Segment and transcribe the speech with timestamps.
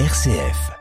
[0.00, 0.72] RCF.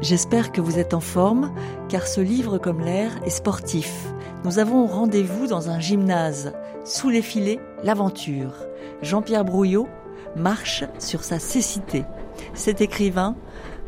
[0.00, 1.52] J'espère que vous êtes en forme,
[1.90, 4.06] car ce livre comme l'air est sportif.
[4.44, 6.54] Nous avons rendez-vous dans un gymnase.
[6.86, 8.54] Sous les filets, l'aventure.
[9.02, 9.88] Jean-Pierre Brouillot
[10.36, 12.04] marche sur sa cécité.
[12.54, 13.36] Cet écrivain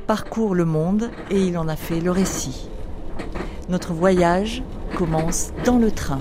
[0.07, 2.69] parcourt le monde et il en a fait le récit.
[3.69, 4.63] Notre voyage
[4.97, 6.21] commence dans le train.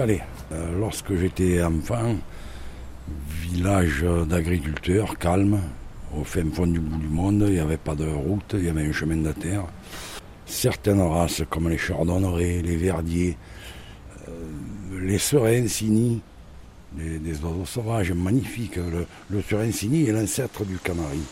[0.00, 2.14] Euh, lorsque j'étais enfant,
[3.28, 5.60] village d'agriculteurs, calme,
[6.16, 8.68] au fin fond du bout du monde, il n'y avait pas de route, il y
[8.68, 9.64] avait un chemin de terre.
[10.46, 13.36] Certaines races comme les chardonnerets, les verdiers,
[14.28, 16.20] euh, les serencini,
[16.92, 18.76] des, oiseaux sauvages magnifiques.
[18.76, 21.22] Le, le serencini est l'ancêtre du canari.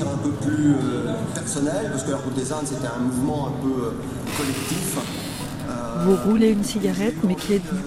[0.00, 3.62] Un peu plus euh, personnels, parce que la Route des Indes, c'était un mouvement un
[3.62, 3.90] peu euh,
[4.36, 4.98] collectif.
[6.04, 7.78] Vous roulez une cigarette, mais qui êtes-vous?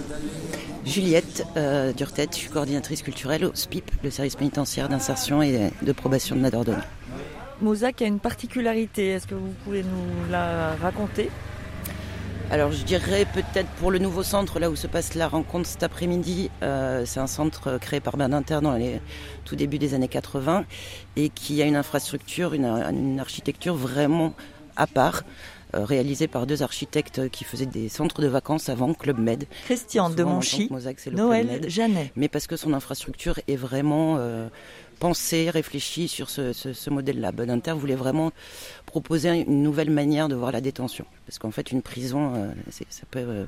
[0.85, 5.91] Juliette euh, Durtet, je suis coordinatrice culturelle au SPIP, le service pénitentiaire d'insertion et de
[5.91, 6.81] probation de la Dordogne.
[7.61, 9.09] Mozac a une particularité.
[9.09, 11.29] Est-ce que vous pouvez nous la raconter?
[12.53, 15.81] Alors je dirais peut-être pour le nouveau centre, là où se passe la rencontre cet
[15.81, 19.01] après-midi, euh, c'est un centre euh, créé par Bernard dans les
[19.43, 20.63] tout début des années 80
[21.15, 24.35] et qui a une infrastructure, une, une architecture vraiment
[24.75, 25.23] à part.
[25.75, 29.45] euh, réalisée par deux architectes qui faisaient des centres de vacances avant, Club Med.
[29.65, 31.67] Christian de Souvent, on Monchy, entend que Mozac, c'est le Club Noël Med.
[31.67, 32.11] Jeannet.
[32.15, 34.49] mais parce que son infrastructure est vraiment euh,
[35.03, 37.33] pensée, réfléchie sur ce, modèle-là.
[37.49, 38.31] Inter voulait vraiment
[38.85, 41.05] proposer une nouvelle manière de voir la détention.
[41.25, 43.43] Parce qu'en fait, une prison, euh, ça peut euh,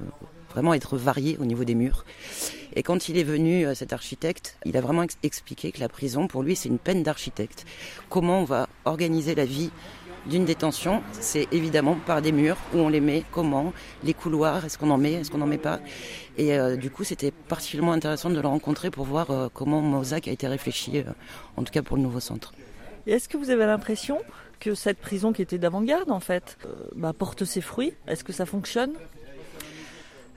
[0.52, 2.04] vraiment être varié au niveau des murs.
[2.76, 5.88] Et quand il est venu, euh, cet architecte, il a vraiment ex- expliqué que la
[5.88, 7.66] prison, pour lui, c'est une peine d'architecte.
[8.10, 9.72] Comment on va organiser la vie
[10.26, 14.78] d'une détention, c'est évidemment par des murs, où on les met, comment, les couloirs, est-ce
[14.78, 15.80] qu'on en met, est-ce qu'on n'en met pas.
[16.38, 20.28] Et euh, du coup, c'était particulièrement intéressant de le rencontrer pour voir euh, comment Mozac
[20.28, 21.04] a été réfléchi, euh,
[21.58, 22.54] en tout cas pour le nouveau centre.
[23.08, 24.20] Et est-ce que vous avez l'impression
[24.60, 26.58] que cette prison qui était d'avant-garde, en fait,
[26.96, 27.94] bah, porte ses fruits?
[28.08, 28.94] Est-ce que ça fonctionne?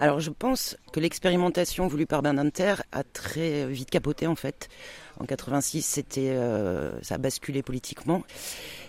[0.00, 4.68] Alors je pense que l'expérimentation voulue par Bernanter a très vite capoté en fait.
[5.18, 8.22] En 86, c'était, euh, ça a basculé politiquement.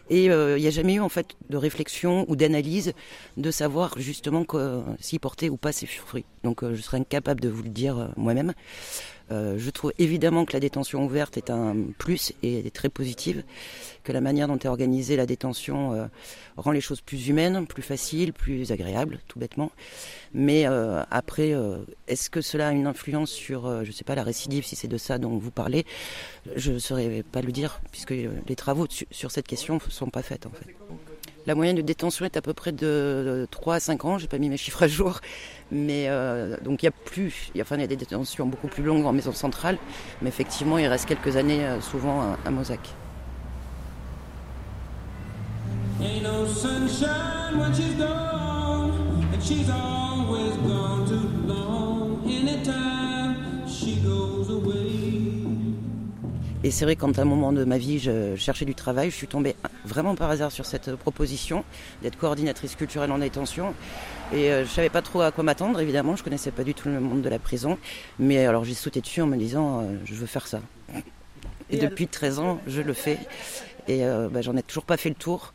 [0.10, 2.94] Et euh, il n'y a jamais eu en fait de réflexion ou d'analyse
[3.38, 6.26] de savoir justement que, s'il portait ou pas ses fruits.
[6.44, 8.54] Donc euh, je serais incapable de vous le dire euh, moi-même.
[9.32, 13.44] Euh, je trouve évidemment que la détention ouverte est un plus et est très positive,
[14.04, 16.06] que la manière dont est organisée la détention euh,
[16.58, 19.72] rend les choses plus humaines, plus faciles, plus agréables, tout bêtement.
[20.34, 21.56] Mais euh, après,
[22.08, 24.98] est-ce que cela a une influence sur, je sais pas, la récidive, si c'est de
[24.98, 25.86] ça dont vous parlez
[26.56, 30.10] Je ne saurais pas le dire, puisque les travaux su- sur cette question ne sont
[30.10, 30.76] pas faits en fait.
[31.50, 34.38] La moyenne de détention est à peu près de 3 à 5 ans, j'ai pas
[34.38, 35.20] mis mes chiffres à jour,
[35.72, 38.84] mais euh, donc il y a plus, enfin, il y a des détentions beaucoup plus
[38.84, 39.80] longues en maison centrale,
[40.22, 42.52] mais effectivement il reste quelques années euh, souvent à, à
[56.62, 59.28] Et c'est vrai qu'à un moment de ma vie, je cherchais du travail, je suis
[59.28, 61.64] tombée vraiment par hasard sur cette proposition
[62.02, 63.74] d'être coordinatrice culturelle en détention.
[64.34, 66.90] Et euh, je savais pas trop à quoi m'attendre, évidemment, je connaissais pas du tout
[66.90, 67.78] le monde de la prison.
[68.20, 70.60] Mais alors j'ai sauté dessus en me disant, euh, je veux faire ça.
[71.70, 73.18] Et, Et depuis 13 ans, je le fais.
[73.88, 75.54] Et euh, bah, j'en ai toujours pas fait le tour.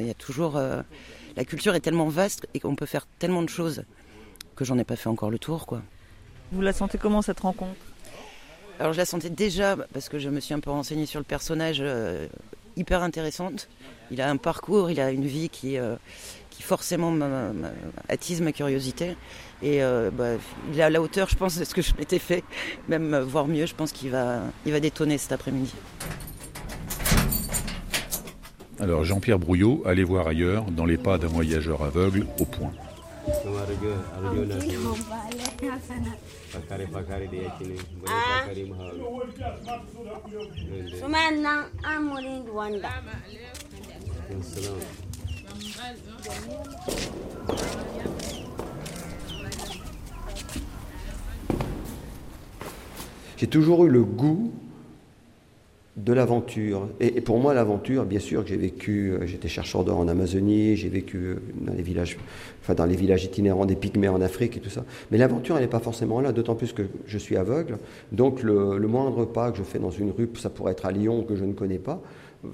[0.00, 0.82] Il y a toujours, euh,
[1.36, 3.84] la culture est tellement vaste et qu'on peut faire tellement de choses
[4.56, 5.80] que j'en ai pas fait encore le tour, quoi.
[6.50, 7.76] Vous la sentez comment cette rencontre?
[8.80, 11.24] Alors je la sentais déjà parce que je me suis un peu renseignée sur le
[11.24, 12.26] personnage, euh,
[12.78, 13.68] hyper intéressante.
[14.10, 15.96] Il a un parcours, il a une vie qui, euh,
[16.48, 17.14] qui forcément
[18.08, 19.18] attise ma curiosité.
[19.62, 20.30] Et euh, bah,
[20.72, 22.42] il est à la hauteur, je pense, de ce que je m'étais fait,
[22.88, 23.66] même voire mieux.
[23.66, 25.74] Je pense qu'il va, il va détonner cet après-midi.
[28.78, 32.72] Alors Jean-Pierre Brouillot allait voir ailleurs, dans les pas d'un voyageur aveugle, au point.
[40.98, 42.88] Sumanang amurin wanda.
[53.36, 54.52] J'ai toujours eu le goût
[56.04, 56.88] de l'aventure.
[56.98, 60.88] Et, pour moi, l'aventure, bien sûr j'ai vécu, euh, j'étais chercheur d'or en Amazonie, j'ai
[60.88, 62.16] vécu euh, dans les villages,
[62.62, 64.84] enfin dans les villages itinérants des pygmées en Afrique et tout ça.
[65.10, 67.78] Mais l'aventure, elle n'est pas forcément là, d'autant plus que je suis aveugle.
[68.12, 70.92] Donc le, le moindre pas que je fais dans une rue, ça pourrait être à
[70.92, 72.00] Lyon que je ne connais pas,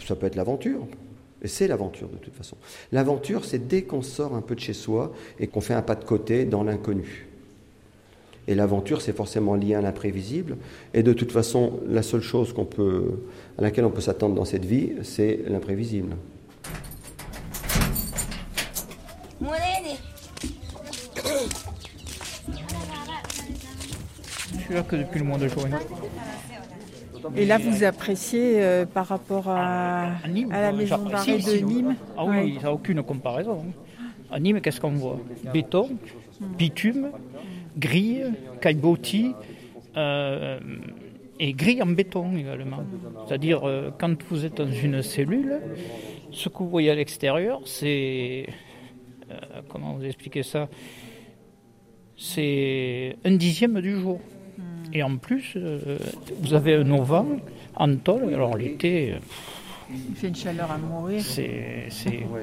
[0.06, 0.86] ça peut être l'aventure.
[1.42, 2.56] Et c'est l'aventure de toute façon.
[2.92, 5.94] L'aventure, c'est dès qu'on sort un peu de chez soi et qu'on fait un pas
[5.94, 7.26] de côté dans l'inconnu.
[8.48, 10.56] Et l'aventure, c'est forcément lié à l'imprévisible.
[10.94, 13.20] Et de toute façon, la seule chose qu'on peut,
[13.58, 16.16] à laquelle on peut s'attendre dans cette vie, c'est l'imprévisible.
[24.52, 25.68] Je suis là que depuis le mois de juin.
[27.36, 31.56] Et là, vous appréciez euh, par rapport à, À Nîmes, à la maison d'arrêt de
[31.64, 32.54] Nîmes Ah oui, Ouais.
[32.60, 33.64] ça n'a aucune comparaison.
[34.30, 35.18] À Nîmes, qu'est-ce qu'on voit?
[35.52, 35.90] Béton,
[36.56, 37.08] bitume,
[37.76, 39.32] grille, caillebotis
[39.96, 40.58] euh,
[41.38, 42.84] et grille en béton également.
[43.26, 45.60] C'est-à-dire, euh, quand vous êtes dans une cellule,
[46.32, 48.46] ce que vous voyez à l'extérieur, c'est.
[49.30, 50.68] euh, comment vous expliquer ça?
[52.16, 54.20] C'est un dixième du jour.
[54.92, 55.58] Et en plus,
[56.40, 57.40] vous avez un auvent
[57.74, 58.32] en tôle.
[58.32, 59.14] Alors l'été,
[59.90, 61.22] Il fait une chaleur à mourir.
[61.24, 61.88] c'est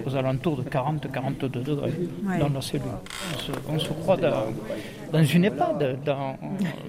[0.06, 1.92] aux alentours de 40-42 degrés
[2.25, 2.40] Ouais.
[2.40, 2.86] dans la cellule.
[3.36, 4.45] On se, on se croit dans,
[5.12, 6.00] dans une EHPAD.
[6.06, 6.38] Dans,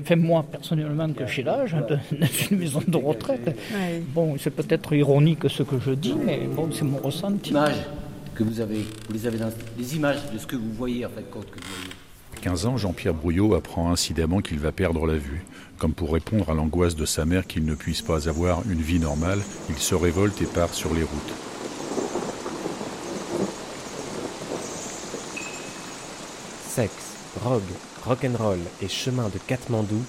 [0.00, 1.80] enfin, moi, personnellement, que j'ai l'âge, dans
[2.18, 3.46] dans une maison de retraite.
[3.46, 4.00] Ouais.
[4.14, 7.50] Bon, c'est peut-être ironique ce que je dis, mais bon, c'est mon ressenti.
[7.50, 7.74] images
[8.34, 11.08] que vous avez, vous les avez dans les images de ce que vous voyez en
[11.08, 11.93] fait compte que vous voyez.
[12.44, 15.42] 15 ans, Jean-Pierre Brouillot apprend incidemment qu'il va perdre la vue.
[15.78, 18.98] Comme pour répondre à l'angoisse de sa mère qu'il ne puisse pas avoir une vie
[18.98, 21.32] normale, il se révolte et part sur les routes.
[26.68, 26.92] Sexe,
[27.40, 27.62] drogue,
[28.04, 30.04] rock'n'roll et chemin de Katmandou,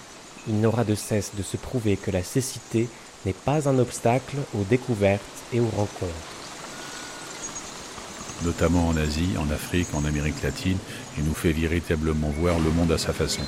[0.49, 2.89] il n'aura de cesse de se prouver que la cécité
[3.25, 5.23] n'est pas un obstacle aux découvertes
[5.53, 6.34] et aux rencontres.
[8.43, 10.77] Notamment en Asie, en Afrique, en Amérique latine,
[11.17, 13.41] et nous fait véritablement voir le monde à sa façon.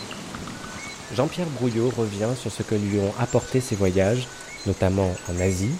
[1.15, 4.27] Jean-Pierre Brouillot revient sur ce que lui ont apporté ses voyages,
[4.65, 5.71] notamment en Asie,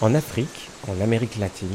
[0.00, 1.68] en Afrique, en Amérique latine.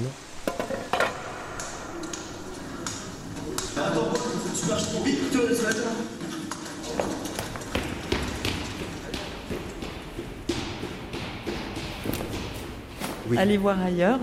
[13.28, 13.38] Oui.
[13.40, 14.20] Allez voir ailleurs,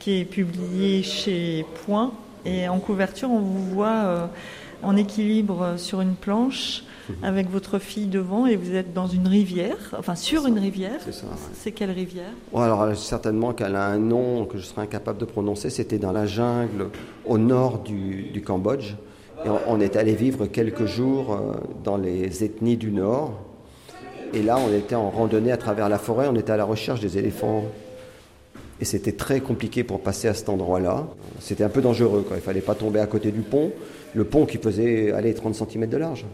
[0.00, 2.10] qui est publié chez Point.
[2.44, 4.26] Et en couverture, on vous voit euh,
[4.82, 6.82] en équilibre sur une planche
[7.22, 11.00] avec votre fille devant et vous êtes dans une rivière, enfin sur une rivière.
[11.04, 11.32] C'est ça, ouais.
[11.54, 12.32] C'est quelle rivière?
[12.54, 15.70] Alors euh, certainement qu'elle a un nom que je serais incapable de prononcer.
[15.70, 16.88] C'était dans la jungle
[17.26, 18.94] au nord du, du Cambodge.
[19.44, 21.52] Et on, on est allé vivre quelques jours euh,
[21.84, 23.40] dans les ethnies du nord.
[24.32, 26.28] Et là, on était en randonnée à travers la forêt.
[26.30, 27.64] On était à la recherche des éléphants.
[28.80, 31.06] Et c'était très compliqué pour passer à cet endroit-là.
[31.40, 32.24] C'était un peu dangereux.
[32.26, 32.36] Quoi.
[32.38, 33.72] Il fallait pas tomber à côté du pont.
[34.14, 36.24] Le pont qui faisait aller 30 cm de large.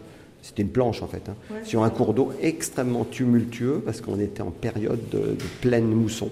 [0.41, 1.59] C'était une planche en fait, hein, Ouais.
[1.63, 6.29] sur un cours d'eau extrêmement tumultueux parce qu'on était en période de, de pleine mousson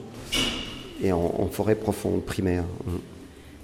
[1.04, 2.64] et en, en forêt profonde primaire.
[2.86, 2.92] Mm.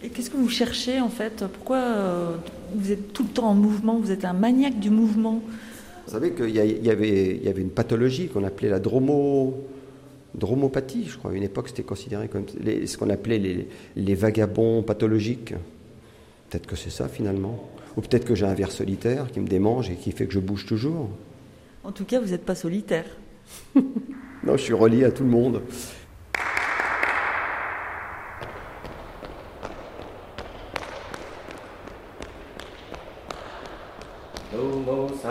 [0.04, 1.46] Et qu'est-ce que vous cherchez en fait?
[1.54, 2.36] Pourquoi euh,
[2.76, 3.98] vous êtes tout le temps en mouvement?
[4.00, 5.42] Vous êtes un maniaque du mouvement?
[6.08, 9.56] Vous savez qu'il y avait une pathologie qu'on appelait la dromo,
[10.36, 11.32] dromopathie, je crois.
[11.32, 15.54] À une époque, c'était considéré comme les- ce qu'on appelait les, les vagabonds pathologiques.
[16.50, 17.70] Peut-être que c'est ça finalement.
[17.98, 20.40] Ou peut-être que j'ai un ver solitaire qui me démange et qui fait que je
[20.40, 21.10] bouge toujours.
[21.84, 23.06] En tout cas, vous n'êtes pas solitaire.
[24.44, 25.62] Non, je suis relié à tout le monde.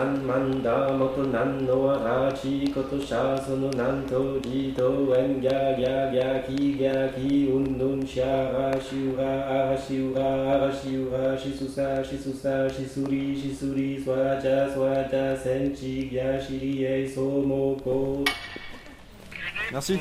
[0.00, 18.24] 三万だ元南のわらちことしゃそのなんとじとんぎゃぎゃぎゃきぎゃきうんぬんしゃらしゅらあしゅらあしゅらしすさしすさしすりしすりそわじゃそわじゃせんちぎゃしりえそうもこ
[19.72, 19.98] Merci.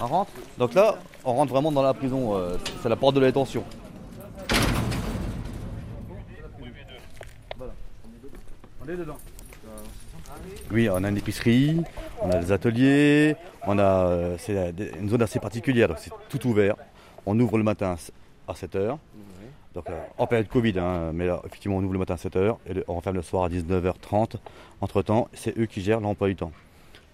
[0.00, 3.20] On rentre Donc là, on rentre vraiment dans la prison, euh, c'est la porte de
[3.20, 3.62] la détention.
[10.71, 11.81] Oui, on a une épicerie,
[12.21, 16.75] on a des ateliers, on a euh, c'est une zone assez particulière, c'est tout ouvert.
[17.25, 17.97] On ouvre le matin
[18.47, 18.97] à 7h,
[19.73, 22.57] donc euh, en période Covid, hein, mais là, effectivement on ouvre le matin à 7h
[22.69, 24.35] et on ferme le soir à 19h30.
[24.79, 26.53] Entre temps, c'est eux qui gèrent l'emploi du temps.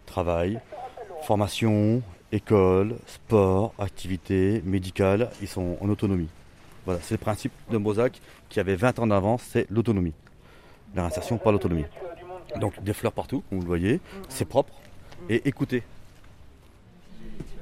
[0.05, 0.59] Travail,
[1.23, 6.29] formation, école, sport, activités médicales, ils sont en autonomie.
[6.85, 10.13] Voilà, c'est le principe de Mosaque qui avait 20 ans d'avance, c'est l'autonomie.
[10.95, 11.85] La réinsertion par l'autonomie.
[12.59, 14.73] Donc des fleurs partout, vous le voyez, c'est propre
[15.29, 15.81] et écoutez.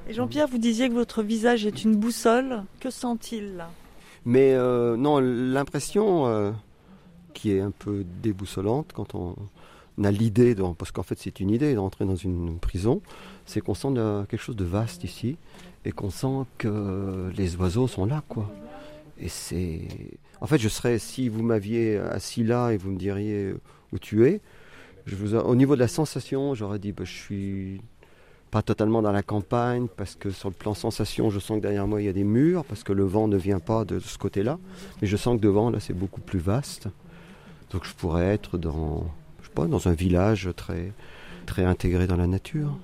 [0.08, 2.64] Et Jean-Pierre, vous disiez que votre visage est une boussole.
[2.80, 3.70] Que sent-il là?
[4.24, 6.50] Mais euh, non, l'impression euh,
[7.34, 9.34] qui est un peu déboussolante quand on
[10.02, 13.00] a l'idée, de- parce qu'en fait c'est une idée d'entrer dans une prison,
[13.46, 13.88] c'est qu'on sent
[14.28, 15.36] quelque chose de vaste ici
[15.84, 18.50] et qu'on sent que les oiseaux sont là, quoi.
[19.18, 19.80] Et c'est,
[20.40, 23.54] en fait, je serais si vous m'aviez assis là et vous me diriez
[23.92, 24.40] où tu es,
[25.06, 27.80] je vous, au niveau de la sensation, j'aurais dit, bah, je suis
[28.50, 31.86] pas totalement dans la campagne, parce que sur le plan sensation, je sens que derrière
[31.86, 34.18] moi il y a des murs, parce que le vent ne vient pas de ce
[34.18, 34.58] côté-là.
[35.00, 36.88] Mais je sens que devant, là, c'est beaucoup plus vaste.
[37.70, 39.08] Donc je pourrais être dans
[39.86, 40.92] un village très,
[41.46, 42.76] très intégré dans la nature.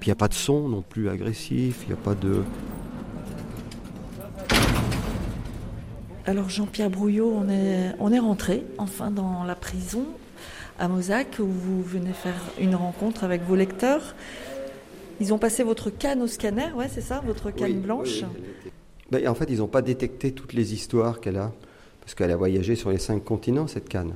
[0.00, 2.42] Puis il n'y a pas de son non plus agressif, il n'y a pas de.
[6.26, 10.04] Alors Jean-Pierre Brouillot, on est, on est rentré enfin dans la prison
[10.78, 14.14] à Mozac où vous venez faire une rencontre avec vos lecteurs.
[15.20, 18.22] Ils ont passé votre canne au scanner, ouais, c'est ça, votre canne Oui, blanche.
[18.22, 18.70] oui, oui.
[19.10, 21.52] Ben, en fait, ils n'ont pas détecté toutes les histoires qu'elle a,
[22.00, 24.14] parce qu'elle a voyagé sur les cinq continents, cette canne.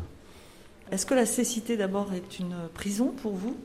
[0.90, 3.56] Est-ce que la cécité d'abord est une prison pour vous?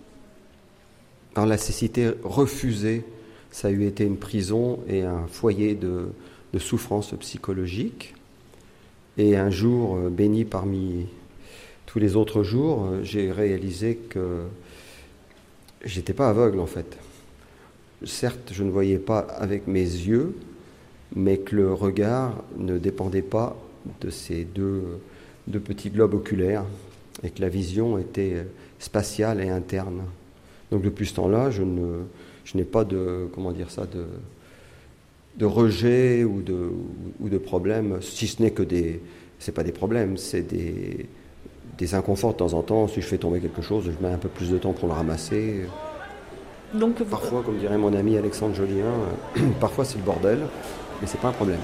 [1.36, 3.06] Dans la cécité refusée,
[3.52, 6.10] ça a eu été une prison et un foyer de,
[6.54, 8.14] de souffrance psychologique.
[9.22, 11.06] Et un jour, euh, béni parmi
[11.86, 14.40] tous les autres jours, euh, j'ai réalisé que
[15.86, 16.98] j'étais pas aveugle en fait.
[18.04, 20.36] Certes, je ne voyais pas avec mes yeux,
[21.16, 23.56] mais que le regard ne dépendait pas
[24.02, 25.00] de ces deux,
[25.46, 26.66] deux petits globes oculaires
[27.22, 28.48] et que la vision était
[28.80, 30.02] spatiale et interne.
[30.72, 32.06] Donc depuis ce temps-là, je ne,
[32.44, 34.04] je n'ai pas de, comment dire ça, de,
[35.38, 36.72] de rejet ou de,
[37.20, 39.02] ou de problème, si ce n'est que des,
[39.40, 41.06] c'est pas des problèmes, c'est des,
[41.78, 42.88] des inconforts de temps en temps.
[42.88, 44.94] Si je fais tomber quelque chose, je mets un peu plus de temps pour le
[44.94, 45.62] ramasser.
[46.74, 48.92] Donc vous- Parfois, comme dirait mon ami Alexandre Jolien,
[49.60, 50.40] parfois c'est le bordel,
[51.02, 51.60] mais c'est pas un problème.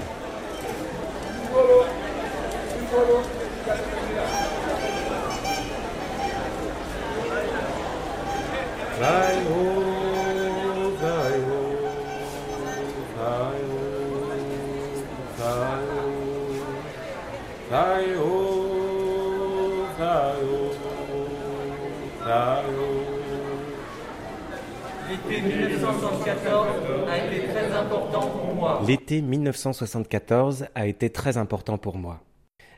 [25.92, 26.68] 1974
[27.08, 28.82] a été très important pour moi.
[28.86, 32.20] L'été 1974 a été très important pour moi.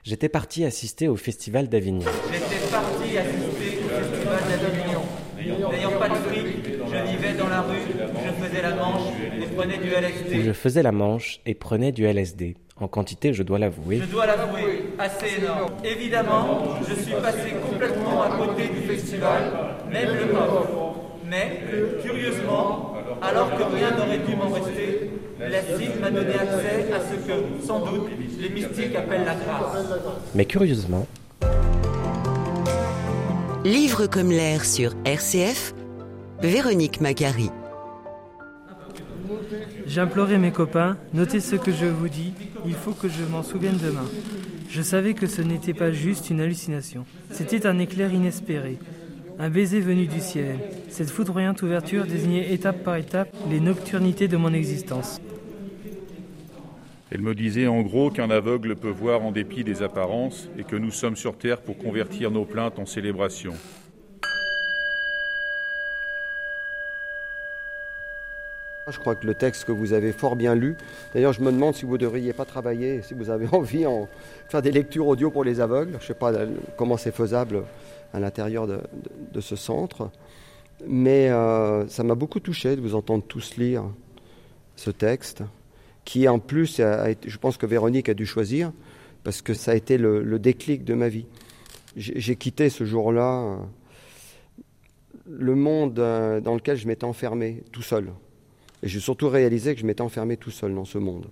[0.05, 2.07] J'étais parti assister au Festival d'Avignon.
[2.33, 5.71] J'étais parti assister au festival d'Avignon.
[5.71, 9.03] N'ayant pas de fric, je vivais dans la rue, je faisais la manche
[9.43, 10.43] et prenais du où LSD.
[10.43, 13.99] je faisais la manche et prenais du LSD, en quantité, je dois l'avouer.
[13.99, 15.73] Je dois l'avouer, assez énorme.
[15.85, 19.43] Évidemment, je suis passé complètement à côté du festival,
[19.91, 20.69] même le off.
[21.31, 21.61] Mais,
[22.03, 22.90] curieusement,
[23.23, 27.81] alors que rien n'aurait dû m'en rester, l'acide m'a donné accès à ce que, sans
[27.81, 28.09] doute,
[28.39, 29.87] les mystiques appellent la grâce.
[30.35, 31.07] Mais curieusement,
[33.65, 35.75] Livre comme l'air sur RCF,
[36.41, 37.51] Véronique Macari.
[39.87, 42.33] J'implorais mes copains, notez ce que je vous dis,
[42.65, 44.07] il faut que je m'en souvienne demain.
[44.71, 47.05] Je savais que ce n'était pas juste une hallucination.
[47.33, 48.79] C'était un éclair inespéré,
[49.41, 50.59] un baiser venu du ciel.
[50.91, 55.19] Cette foudroyante ouverture désignait étape par étape les nocturnités de mon existence.
[57.11, 60.77] Elle me disait en gros qu'un aveugle peut voir en dépit des apparences et que
[60.77, 62.85] nous sommes sur Terre pour convertir nos plaintes en
[68.89, 70.77] Je crois que le texte que vous avez fort bien lu,
[71.15, 74.07] d'ailleurs je me demande si vous ne devriez pas travailler, si vous avez envie en
[74.51, 75.93] faire des lectures audio pour les aveugles.
[75.93, 76.33] Je ne sais pas
[76.77, 77.63] comment c'est faisable
[78.13, 80.11] à l'intérieur de, ce centre.
[80.87, 83.85] Mais euh, ça m'a beaucoup touché de vous entendre tous lire
[84.77, 85.43] ce texte,
[86.05, 88.73] qui en plus, je pense que Véronique a dû choisir,
[89.23, 91.27] parce que ça a été le, déclic de ma vie.
[91.97, 93.57] J'ai quitté ce jour-là euh,
[95.29, 98.13] le monde euh, dans lequel je m'étais enfermé tout seul.
[98.83, 101.27] Et j'ai surtout réalisé que je m'étais enfermé tout seul dans ce monde.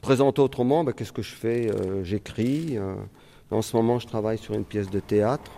[0.00, 1.70] Présenté autrement, ben, qu'est-ce que je fais?
[2.02, 2.78] J'écris.
[3.52, 5.50] En ce moment, je travaille sur une pièce de théâtre.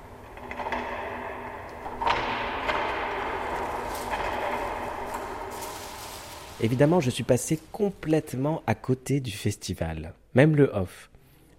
[6.60, 11.10] Évidemment, je suis passé complètement à côté du festival, même le off.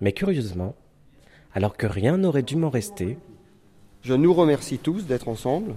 [0.01, 0.75] Mais curieusement,
[1.53, 3.17] alors que rien n'aurait dû m'en rester,
[4.01, 5.73] Je nous remercie tous d'être ensemble.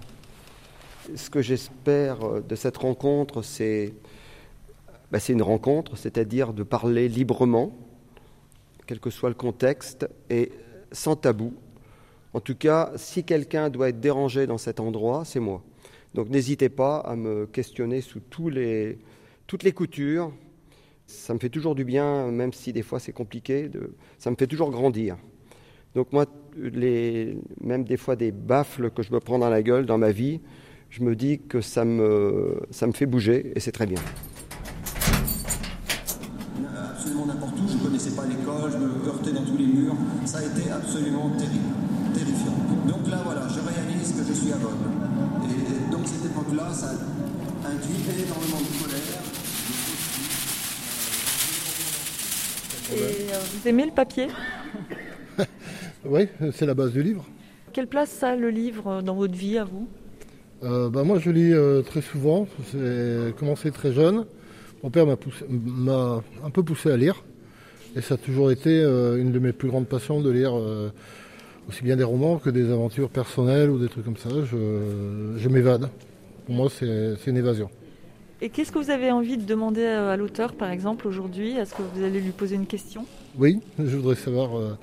[1.14, 3.94] Ce que j'espère euh, de cette rencontre, c'est
[5.10, 7.72] ben, c'est une rencontre, c'est-à-dire de parler librement,
[8.88, 10.50] quel que soit le contexte, et
[10.92, 11.52] sans tabou.
[12.33, 15.62] En tout cas, si quelqu'un doit être dérangé dans cet endroit, c'est moi.
[16.14, 20.33] Donc n'hésitez pas à me questionner sous toutes les coutures.
[21.07, 23.71] Ça me fait toujours du bien, même si des fois c'est compliqué,
[24.18, 25.18] ça me fait toujours grandir.
[25.95, 26.25] Donc moi,
[27.61, 30.40] même des fois des baffles que je me prends dans la gueule dans ma vie,
[30.88, 32.62] je me dis que ça me
[32.95, 34.00] fait bouger et c'est très bien.
[37.08, 39.96] Absolument n'importe où, je ne connaissais pas l'école, je me heurtais dans tous les murs.
[40.26, 41.72] Ça a été absolument terrible,
[42.12, 42.52] terrifiant.
[42.86, 44.76] Donc là, voilà, je réalise que je suis aveugle.
[45.48, 46.90] Et donc cette époque-là, ça
[47.64, 49.22] induit énormément de colère.
[52.92, 54.28] Et euh, vous aimez le papier?
[56.04, 57.24] Oui, c'est la base du livre.
[57.72, 59.88] Quelle place ça a le livre dans votre vie à vous?
[60.62, 62.46] Euh, bah, moi, je lis euh, très souvent.
[62.72, 64.24] J'ai commencé très jeune.
[64.82, 67.25] Mon père m'a un peu poussé à lire.
[67.97, 70.92] Et ça a toujours été euh, une de mes plus grandes passions de lire euh,
[71.68, 74.28] aussi bien des romans que des aventures personnelles ou des trucs comme ça.
[74.44, 75.88] Je, je m'évade.
[76.47, 77.70] Pour moi, c'est c'est une évasion.
[78.40, 81.56] Et qu'est-ce que vous avez envie de demander à à l'auteur, par exemple, aujourd'hui?
[81.56, 83.04] Est-ce que vous allez lui poser une question?
[83.37, 84.76] Oui, je voudrais savoir euh,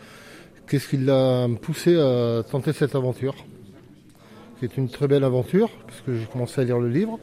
[0.68, 3.36] qu'est-ce qui l'a poussé à tenter cette aventure,
[4.60, 7.18] qui est une très belle aventure, puisque j'ai commencé à lire le livre.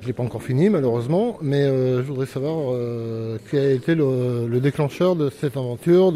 [0.00, 3.70] Je ne l'ai pas encore fini, malheureusement, mais euh, je voudrais savoir euh, quel a
[3.72, 6.12] été le, le déclencheur de cette aventure,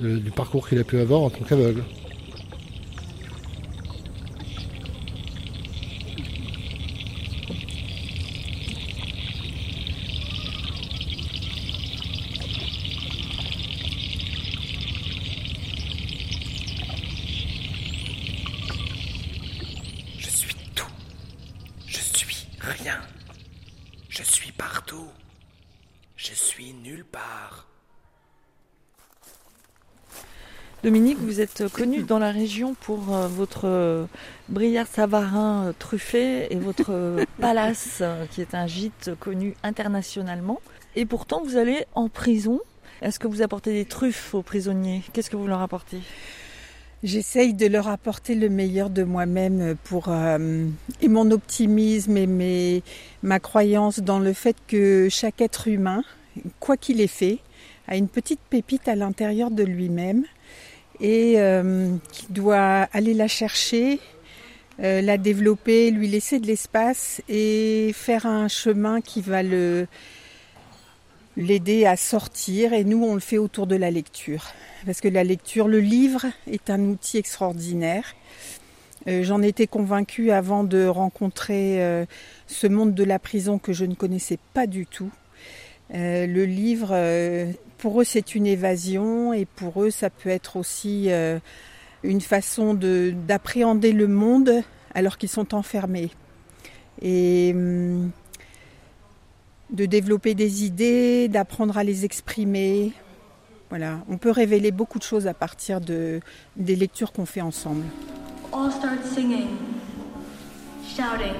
[0.00, 1.82] du parcours qu'il a pu avoir en tant qu'aveugle.
[20.18, 20.86] Je suis tout.
[21.86, 23.00] Je suis rien.
[24.08, 25.08] Je suis partout.
[26.16, 27.66] Je suis nulle part.
[30.90, 34.06] Dominique, vous êtes connu dans la région pour euh, votre euh,
[34.48, 40.60] brillard savarin euh, truffé et votre palace, qui est un gîte connu internationalement.
[40.96, 42.58] Et pourtant, vous allez en prison.
[43.02, 45.04] Est-ce que vous apportez des truffes aux prisonniers?
[45.12, 45.98] Qu'est-ce que vous leur apportez?
[47.04, 50.66] J'essaye de leur apporter le meilleur de moi-même pour euh,
[51.00, 52.82] et mon optimisme et mes,
[53.22, 56.02] ma croyance dans le fait que chaque être humain,
[56.58, 57.38] quoi qu'il ait fait,
[57.86, 60.24] a une petite pépite à l'intérieur de lui-même
[61.00, 64.00] et euh, qui doit aller la chercher,
[64.80, 69.42] euh, la développer, lui laisser de l'espace et faire un chemin qui va
[71.36, 74.52] l'aider à sortir et nous on le fait autour de la lecture
[74.86, 78.14] parce que la lecture, le livre est un outil extraordinaire.
[79.06, 82.06] Euh, J'en étais convaincue avant de rencontrer
[82.46, 85.10] ce monde de la prison que je ne connaissais pas du tout.
[85.94, 90.56] Euh, le livre, euh, pour eux, c'est une évasion et pour eux, ça peut être
[90.56, 91.38] aussi euh,
[92.04, 94.62] une façon de- d'appréhender le monde
[94.94, 96.10] alors qu'ils sont enfermés.
[97.02, 98.10] Et hum,
[99.70, 102.92] de développer des idées, d'apprendre à les exprimer.
[103.68, 106.20] Voilà, on peut révéler beaucoup de choses à partir de,
[106.56, 107.84] des lectures qu'on fait ensemble.
[108.52, 109.46] All start singing,
[110.84, 111.34] shouting,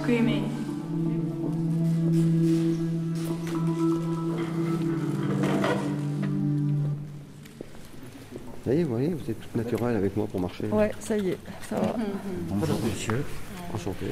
[0.00, 0.44] screaming.
[8.64, 10.64] Ça y est, vous voyez, vous êtes toute naturelle avec moi pour marcher.
[10.68, 11.96] Ouais, ça y est, ça va.
[12.48, 13.22] Bonjour monsieur.
[13.74, 14.06] Enchanté.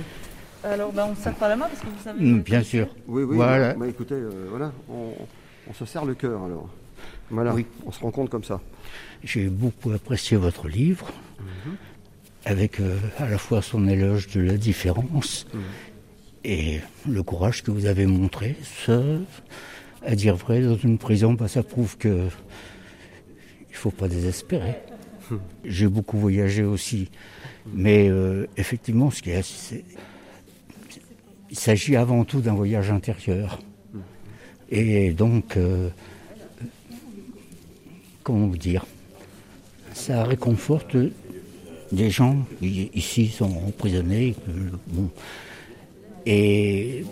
[0.65, 2.23] Alors, ben, on ne se serre pas la main parce que vous savez.
[2.25, 3.37] Mm, que- Oui, oui.
[3.37, 3.75] Voilà.
[3.75, 5.13] Bah, écoutez, euh, voilà, on,
[5.69, 6.69] on se serre le cœur alors.
[7.31, 7.65] Voilà, Oui.
[7.87, 8.61] on se rend compte comme ça.
[9.25, 11.11] J'ai beaucoup apprécié votre livre.
[12.45, 15.59] avec euh, à la fois son éloge de la différence Mmh.
[16.45, 18.57] et le courage que vous avez montré.
[20.05, 22.27] À dire vrai, dans une prison, bah, ça prouve que
[23.73, 24.77] il faut pas désespérer.
[25.65, 27.09] J'ai beaucoup voyagé aussi,
[27.73, 29.75] mais euh, effectivement, ce qui est,
[31.51, 33.59] il s'agit avant tout d'un voyage intérieur.
[34.71, 35.89] Et donc, euh,
[38.23, 38.85] comment vous dire,
[39.95, 40.97] ça réconforte
[41.93, 44.35] des gens qui ici sont emprisonnés,
[46.27, 47.05] et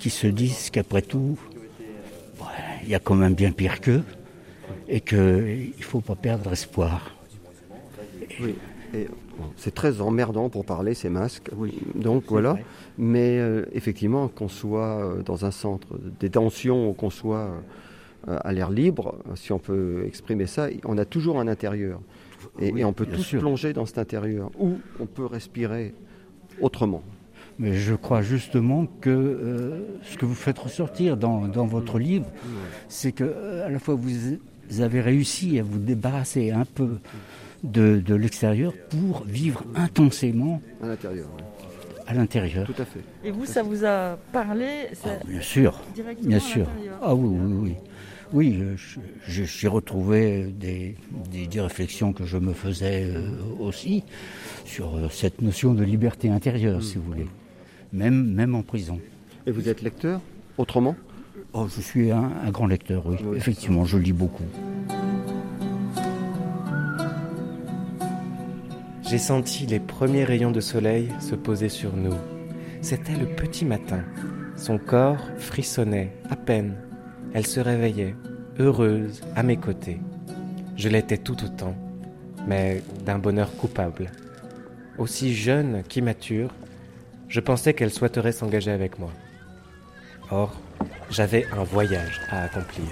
[0.00, 1.38] qui se disent qu'après tout,
[2.82, 4.02] il y a quand même bien pire qu'eux,
[4.88, 7.14] et qu'il ne faut pas perdre espoir.
[8.40, 8.54] Oui.
[8.94, 9.06] Et,
[9.38, 11.50] bon, c'est très emmerdant pour parler ces masques.
[11.94, 12.56] Donc voilà.
[12.96, 17.50] Mais euh, effectivement, qu'on soit euh, dans un centre de détention ou qu'on soit
[18.28, 22.00] euh, à l'air libre, si on peut exprimer ça, on a toujours un intérieur.
[22.60, 23.40] Et, Oui, et on peut tous sûr.
[23.40, 25.94] plonger dans cet intérieur où on peut respirer
[26.60, 27.02] autrement.
[27.58, 32.26] Mais je crois justement que euh, ce que vous faites ressortir dans, dans votre livre,
[32.88, 34.10] c'est que à la fois vous,
[34.70, 36.98] vous avez réussi à vous débarrasser un peu
[37.62, 41.28] de, de l'extérieur pour vivre intensément À l'intérieur.
[41.36, 41.42] oui.
[42.06, 42.66] à l'intérieur.
[42.66, 43.00] Tout à fait.
[43.24, 46.66] Et vous, ça vous a parlé ça- Bien sûr, Directement bien à sûr.
[46.66, 46.98] l'intérieur.
[47.02, 47.74] Ah oui, oui, oui.
[48.32, 48.62] Oui,
[49.28, 50.96] j'ai retrouvé des,
[51.30, 53.28] des, des réflexions que je me faisais euh,
[53.60, 54.02] aussi
[54.64, 57.26] sur euh, cette notion de liberté intérieure, si vous voulez,
[57.92, 58.98] même, même en prison.
[59.46, 60.20] Et vous êtes lecteur
[60.58, 60.96] Autrement?
[61.56, 63.16] Oh, je suis un, un grand lecteur, oui.
[63.36, 64.42] Effectivement, je lis beaucoup.
[69.08, 72.16] J'ai senti les premiers rayons de soleil se poser sur nous.
[72.82, 74.02] C'était le petit matin.
[74.56, 76.74] Son corps frissonnait à peine.
[77.34, 78.16] Elle se réveillait,
[78.58, 80.00] heureuse, à mes côtés.
[80.76, 81.76] Je l'étais tout autant,
[82.48, 84.10] mais d'un bonheur coupable.
[84.98, 86.50] Aussi jeune qu'immature,
[87.28, 89.12] je pensais qu'elle souhaiterait s'engager avec moi.
[90.32, 90.52] Or,
[91.10, 92.86] j'avais un voyage à accomplir.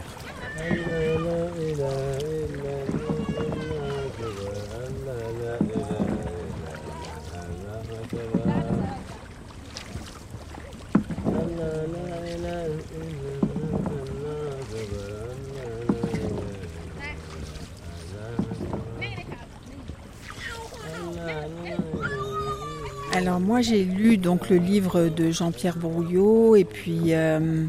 [23.15, 27.65] Alors moi j'ai lu donc le livre de Jean-Pierre Brouillot et puis euh,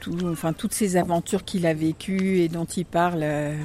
[0.00, 3.56] tout- enfin toutes ces aventures qu'il a vécues et dont il parle euh,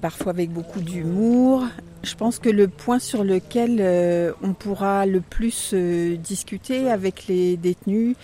[0.00, 1.64] parfois avec beaucoup d'humour.
[2.02, 7.56] Je pense que le point sur lequel euh, on pourra le plus discuter avec les
[7.56, 8.14] détenus,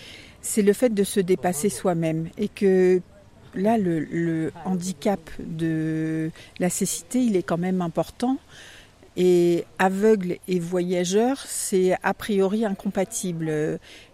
[0.42, 3.00] c'est le fait de se dépasser soi-même et que
[3.54, 6.30] là le, le handicap de
[6.60, 8.36] la cécité il est quand même important.
[9.16, 13.48] Et aveugle et voyageur, c'est a priori incompatible.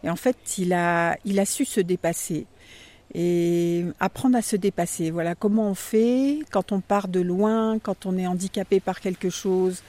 [0.04, 2.46] Et en fait, il a, il a su se dépasser
[3.14, 5.10] et apprendre à se dépasser.
[5.10, 9.28] Voilà comment on fait quand on part de loin, quand on est handicapé par quelque
[9.28, 9.82] chose,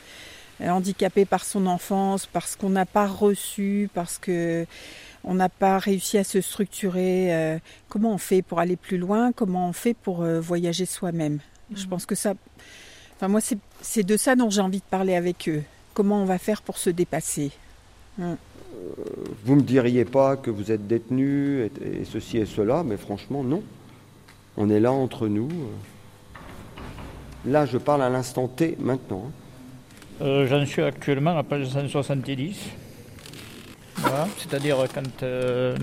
[0.62, 4.66] euh, handicapé par son enfance, parce qu'on n'a pas reçu, parce que
[5.24, 7.34] on n'a pas réussi à se structurer.
[7.34, 9.32] euh, comment on fait pour aller plus loin?
[9.32, 11.40] Comment on fait pour euh, voyager soi-même?
[11.74, 12.34] Je pense que ça,
[13.24, 15.64] Enfin, moi, c'est- c'est de ça dont j'ai envie de parler avec eux.
[15.94, 17.52] Comment on va faire pour se dépasser
[18.20, 18.36] Hum.
[19.46, 23.42] Vous me diriez pas que vous êtes détenu et, et ceci et cela, mais franchement,
[23.42, 23.64] non.
[24.58, 25.48] On est là entre nous.
[27.46, 29.28] Là, je parle à l'instant T maintenant.
[30.20, 30.26] hein.
[30.26, 32.58] Euh, J'en suis actuellement à page 170.
[34.00, 35.78] Voilà, c'est-à-dire quand euh,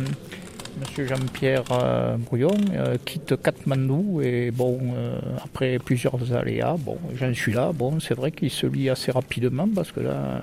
[0.78, 1.06] M.
[1.06, 7.52] Jean-Pierre euh, Brouillon euh, quitte Katmandou et bon, euh, après plusieurs aléas, bon, j'en suis
[7.52, 7.72] là.
[7.72, 10.42] Bon, c'est vrai qu'il se lie assez rapidement parce que là,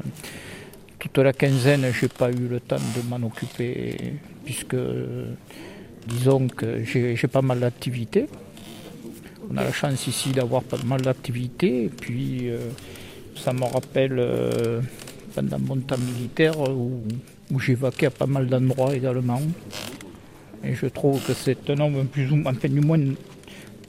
[1.00, 3.96] toute la quinzaine, j'ai pas eu le temps de m'en occuper
[4.44, 4.76] puisque,
[6.08, 8.28] disons que j'ai pas mal d'activités.
[9.50, 12.50] On a la chance ici d'avoir pas mal d'activités et puis
[13.36, 14.22] ça me rappelle
[15.34, 17.02] pendant mon temps militaire où,
[17.52, 19.42] où vaqué à pas mal d'endroits également.
[20.64, 23.00] Et je trouve que c'est un nombre plus ou moins, enfin du moins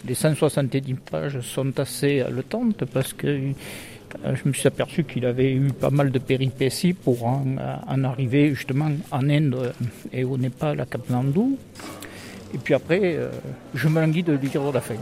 [0.07, 5.53] les 170 pages sont assez haletantes parce que euh, je me suis aperçu qu'il avait
[5.53, 7.45] eu pas mal de péripéties pour en,
[7.87, 9.73] en arriver justement en Inde
[10.13, 11.57] et au Népal, à Kathmandu.
[12.55, 13.31] Et puis après, euh,
[13.75, 14.95] je me languis de de la fin.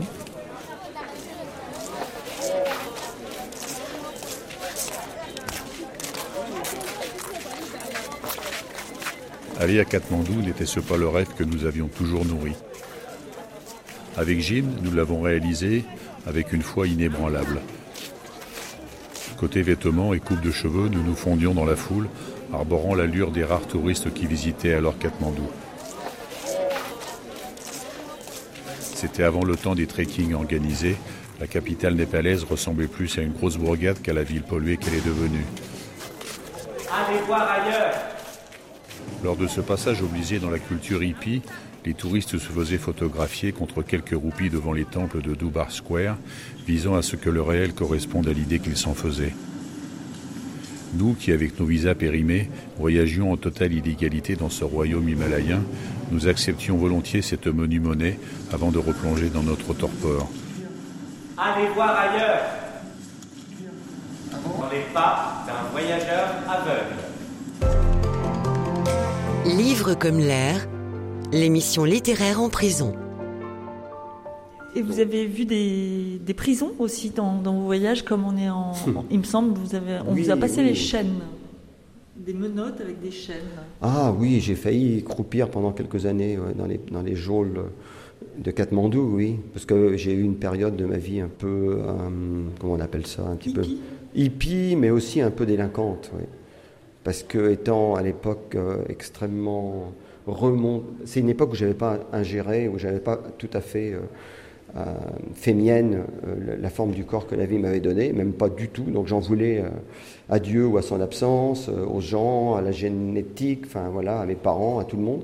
[9.59, 12.53] Aller à Katmandou n'était-ce pas le rêve que nous avions toujours nourri
[14.15, 15.83] Avec Jim, nous l'avons réalisé
[16.27, 17.59] avec une foi inébranlable.
[19.35, 22.07] Côté vêtements et coupe de cheveux, nous nous fondions dans la foule,
[22.53, 25.49] arborant l'allure des rares touristes qui visitaient alors Katmandou.
[28.79, 30.97] C'était avant le temps des trekking organisés.
[31.39, 35.05] La capitale népalaise ressemblait plus à une grosse bourgade qu'à la ville polluée qu'elle est
[35.05, 35.45] devenue.
[36.91, 38.16] Allez voir ailleurs
[39.23, 41.41] Lors de ce passage obligé dans la culture hippie,
[41.85, 46.17] les touristes se faisaient photographier contre quelques roupies devant les temples de Dubar Square,
[46.67, 49.33] visant à ce que le réel corresponde à l'idée qu'ils s'en faisaient.
[50.93, 55.63] Nous, qui avec nos visas périmés, voyagions en totale illégalité dans ce royaume himalayen,
[56.11, 58.19] nous acceptions volontiers cette menue monnaie
[58.53, 60.27] avant de replonger dans notre torpeur.
[61.37, 62.41] Allez voir ailleurs
[64.31, 67.06] Dans les pas d'un voyageur aveugle.
[69.47, 70.67] Livre comme l'air,
[71.31, 72.93] l'émission littéraire en prison.
[74.75, 78.49] Et vous avez vu des, des prisons aussi dans, dans vos voyages, comme on est
[78.49, 78.73] en.
[79.11, 80.67] il me semble, vous avez, on Oui, vous a passé oui.
[80.67, 81.19] les chaînes.
[82.17, 83.37] Des menottes avec des chaînes.
[83.81, 87.61] Ah oui, j'ai failli croupir pendant quelques années ouais, dans, les, dans les geôles
[88.37, 89.37] de Katmandou, oui.
[89.53, 91.93] Parce que j'ai eu une période de ma vie un peu, euh,
[92.59, 93.61] comment on appelle ça, un petit peu?
[94.15, 96.23] Hippie, mais aussi un peu délinquante, oui.
[97.07, 99.93] Parce que étant à l'époque euh, extrêmement
[100.25, 103.99] remont, c'est une époque où j'avais pas ingéré, où j'avais pas tout à fait euh,
[104.75, 104.83] euh,
[105.33, 106.03] fait mienne
[106.59, 108.83] la- forme du corps que la vie m'avait donné, même pas du tout.
[108.83, 109.63] Donc j'en voulais
[110.29, 114.35] à Dieu ou à son absence, aux gens, à la génétique, enfin voilà, à mes
[114.35, 115.23] parents, à tout le monde.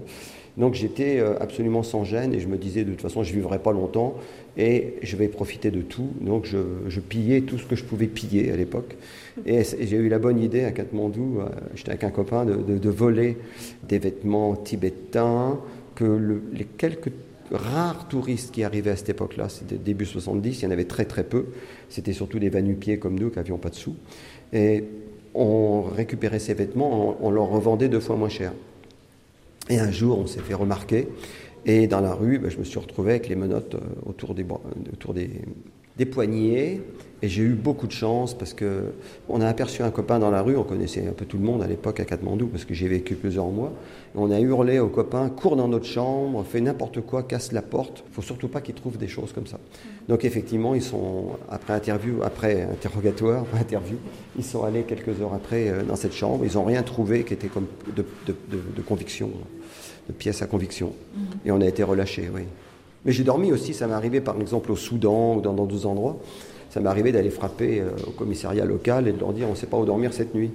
[0.57, 3.59] Donc j'étais euh, absolument sans gêne et je me disais de toute façon je vivrai
[3.59, 4.15] pas longtemps
[4.55, 6.09] et je vais profiter de tout.
[6.21, 8.95] Donc je, pillais tout ce que je pouvais piller à l'époque.
[9.45, 13.37] Et, j'ai eu la bonne idée à Katmandou, euh, j'étais avec un copain, de, voler
[13.87, 15.59] des vêtements tibétains
[15.95, 17.11] que le- les quelques
[17.51, 21.05] rares touristes qui arrivaient à cette époque-là, c'était début 70, il y en avait très
[21.05, 21.47] très peu.
[21.89, 23.95] C'était surtout des va-nu-pieds comme nous qui n'avions pas de sous.
[24.53, 24.83] Et
[25.33, 28.53] on récupérait ces vêtements, on, on leur revendait deux fois moins cher.
[29.69, 31.08] Et un jour, on s'est fait remarquer.
[31.65, 34.43] Et dans la rue, ben, je me suis retrouvé avec les menottes euh, autour des,
[34.43, 35.30] bras- autour des,
[35.97, 36.82] des poignets.
[37.23, 38.91] Et j'ai eu beaucoup de chance parce que
[39.29, 40.57] on a aperçu un copain dans la rue.
[40.57, 43.15] On connaissait un peu tout le monde à l'époque à Katmandou parce que j'ai vécu
[43.15, 43.71] plusieurs mois.
[44.13, 47.62] Et on a hurlé au copain cours dans notre chambre, fais n'importe quoi, casse la
[47.62, 48.03] porte.
[48.09, 49.57] Il faut surtout pas qu'il trouve des choses comme ça.
[50.09, 53.95] Donc effectivement, ils sont après interview, après interrogatoire, interview,
[54.38, 56.43] ils sont allés quelques heures après euh, dans cette chambre.
[56.45, 59.29] Ils n'ont rien trouvé qui était comme de, de- de- de conviction,
[60.09, 60.91] de pièce à conviction.
[61.15, 61.23] Mhm.
[61.45, 62.41] Et on a été relâchés, oui.
[63.05, 66.17] Mais j'ai dormi aussi, ça m'est arrivé par exemple au Soudan ou dans d'autres endroits.
[66.73, 69.55] Ça m'est arrivé d'aller frapper euh, au commissariat local et de leur dire on ne
[69.55, 70.49] sait pas où dormir cette nuit.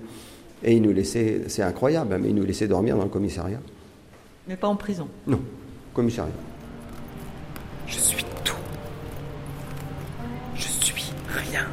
[0.64, 3.60] Et ils nous laissaient, c'est incroyable, hein, mais ils nous laissaient dormir dans le commissariat.
[4.48, 5.06] Mais pas en prison?
[5.28, 5.40] Non,
[5.94, 6.32] commissariat.
[7.86, 8.56] Je suis tout.
[10.56, 11.68] Je suis rien.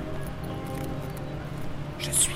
[1.98, 2.35] Je suis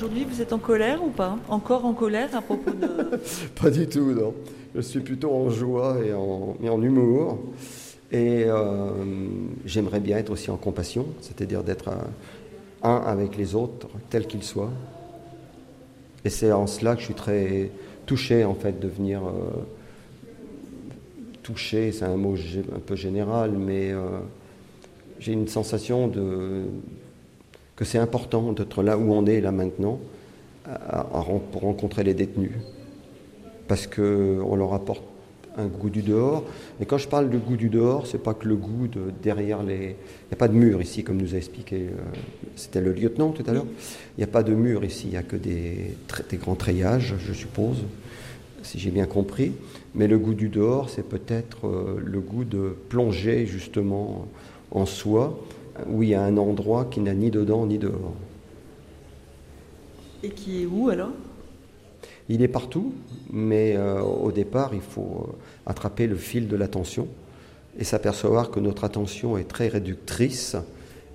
[0.00, 1.36] Aujourd'hui, vous êtes en colère ou pas?
[1.50, 3.18] Encore en colère à propos de.
[3.60, 4.32] Pas du tout, non.
[4.74, 7.38] Je suis plutôt en joie et en, et en humour.
[8.10, 8.92] Et euh,
[9.66, 11.90] j'aimerais bien être aussi en compassion, c'est-à-dire d'être
[12.82, 14.70] un, avec les autres, tels qu'ils soient.
[16.24, 17.70] Et c'est en cela que je suis très
[18.06, 19.20] touché, en fait, de venir.
[19.20, 19.30] euh,
[21.42, 22.36] touché, c'est un mot
[22.74, 24.20] un peu général, mais euh,
[25.18, 26.62] j'ai une sensation de,
[27.80, 29.98] que c'est important d'être là où on est, là maintenant,
[31.50, 32.52] pour rencontrer les détenus
[33.68, 35.02] parce qu'on leur apporte
[35.56, 36.44] un goût du dehors.
[36.78, 39.62] Et quand je parle de goût du dehors, c'est pas que le goût de derrière
[39.62, 39.76] les.
[39.76, 41.86] Il n'y a pas de mur ici, comme nous a expliqué.
[41.86, 41.96] euh,
[42.54, 43.66] C'était le lieutenant tout à l'heure.
[44.18, 45.96] Il n'y a pas de mur ici, il n'y a que des,
[46.28, 47.78] des grands treillages, je suppose,
[48.62, 49.52] si j'ai bien compris.
[49.94, 54.26] Mais le goût du dehors, c'est peut-être euh, le goût de plonger justement
[54.70, 55.38] en soi,
[55.88, 58.14] où il y a un endroit qui n'a ni dedans ni dehors.
[60.22, 61.12] Et qui est où alors?
[62.28, 62.92] Il est partout,
[63.32, 65.32] mais euh, au départ, il faut euh,
[65.66, 67.08] attraper le fil de l'attention
[67.78, 70.56] et s'apercevoir que notre attention est très réductrice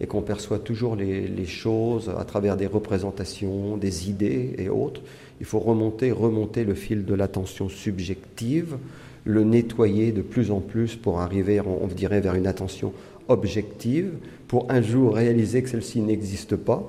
[0.01, 5.01] et qu'on perçoit toujours les, les choses à travers des représentations, des idées et autres.
[5.39, 8.77] Il faut remonter, remonter le fil de l'attention subjective,
[9.23, 12.93] le nettoyer de plus en plus pour arriver, on on dirait, vers une attention
[13.27, 14.11] objective,
[14.55, 16.81] pour un jour réaliser que celle-ci n'existe pas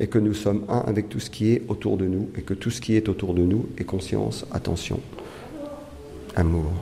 [0.00, 2.52] et que nous sommes un avec tout ce qui est autour de nous et que
[2.52, 4.98] tout ce qui est autour de nous est conscience, attention,
[6.34, 6.72] amour.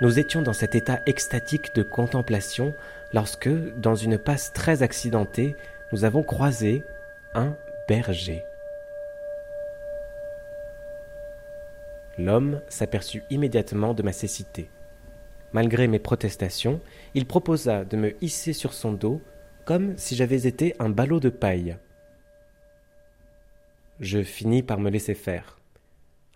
[0.00, 2.74] Nous étions dans cet état extatique de contemplation
[3.12, 5.54] lorsque, dans une passe très accidentée,
[5.92, 6.82] nous avons croisé
[7.36, 7.54] un
[7.86, 8.42] berger.
[12.18, 14.68] L'homme s'aperçut immédiatement de ma cécité.
[15.52, 16.80] Malgré mes protestations,
[17.14, 19.20] il proposa de me hisser sur son dos
[19.66, 21.76] comme si j'avais été un ballot de paille.
[24.00, 25.58] Je finis par me laisser faire.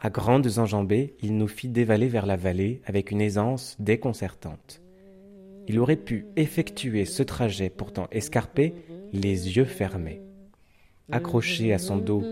[0.00, 4.82] À grandes enjambées, il nous fit dévaler vers la vallée avec une aisance déconcertante.
[5.66, 8.74] Il aurait pu effectuer ce trajet pourtant escarpé,
[9.12, 10.20] les yeux fermés.
[11.10, 12.22] Accroché à son dos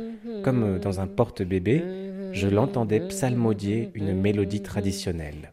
[0.43, 2.04] comme dans un porte-bébé,
[2.35, 5.53] je l'entendais psalmodier une mélodie traditionnelle.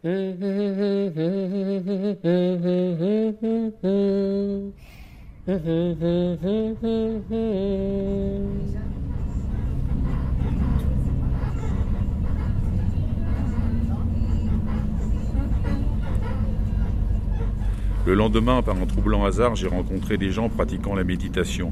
[18.07, 21.71] Le lendemain, par un troublant hasard, j'ai rencontré des gens pratiquant la méditation.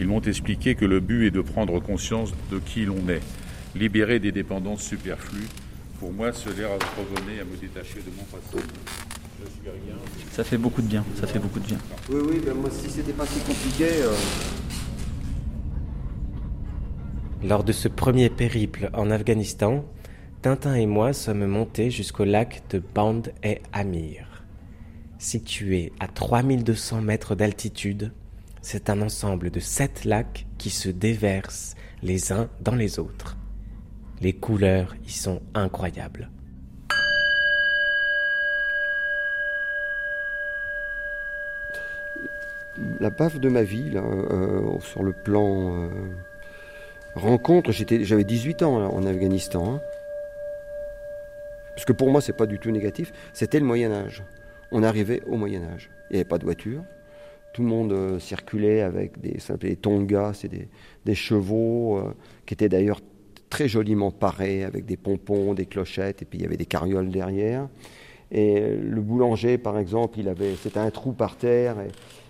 [0.00, 3.22] Ils m'ont expliqué que le but est de prendre conscience de qui l'on est,
[3.74, 5.48] libérer des dépendances superflues.
[5.98, 8.64] Pour moi, cela revenait à me détacher de mon passé.
[10.32, 11.78] Ça fait beaucoup de bien, ça fait beaucoup de bien.
[12.10, 13.86] Oui, oui, ben moi, si c'était pas si compliqué.
[13.88, 14.14] euh,
[17.42, 19.84] Lors de ce premier périple en Afghanistan,
[20.42, 24.44] Tintin et moi sommes montés jusqu'au lac de Band et Amir.
[25.18, 28.12] Situé à 3200 mètres d'altitude,
[28.62, 33.36] c'est un ensemble de sept lacs qui se déversent les uns dans les autres.
[34.20, 36.30] Les couleurs y sont incroyables.
[43.00, 45.88] la baffe de ma vie, euh, sur le plan euh,
[47.14, 49.74] rencontre, j'avais 18 ans en Afghanistan.
[49.74, 49.80] hein.
[51.74, 53.12] Parce que pour moi, c'est pas du tout négatif.
[53.32, 54.22] C'était le Moyen Âge.
[54.70, 55.90] On arrivait au Moyen Âge.
[56.10, 56.82] Il n'y avait pas de voiture.
[57.54, 62.00] Tout le monde euh, circulait avec des, ça des tongas, c'est des, chevaux
[62.46, 63.00] qui étaient d'ailleurs
[63.50, 67.10] très joliment parés avec des pompons, des clochettes, et puis il y avait des carrioles
[67.10, 67.68] derrière.
[68.32, 71.76] Et euh, le boulanger, par exemple, il avait, c'était un trou par terre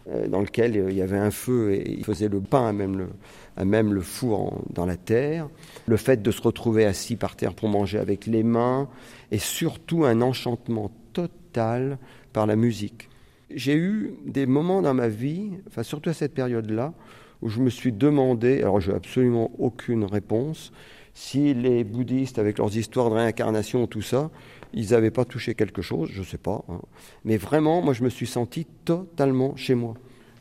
[0.08, 2.72] euh, dans lequel euh, il y avait un feu et il faisait le pain à
[2.72, 5.48] même le, même le four dans la terre.
[5.86, 8.88] Le fait de se retrouver assis par terre pour manger avec les mains
[9.30, 11.98] et surtout un enchantement total
[12.32, 13.10] par la musique.
[13.50, 16.94] J'ai eu des moments dans ma vie, enfin surtout à cette période-là,
[17.42, 20.72] où je me suis demandé, alors je n'ai absolument aucune réponse,
[21.14, 24.30] si les bouddhistes, avec leurs histoires de réincarnation, tout ça,
[24.72, 26.64] ils n'avaient pas touché quelque chose, je ne sais pas.
[26.68, 26.80] hein.
[27.24, 29.94] Mais vraiment, moi, je me suis senti totalement chez moi.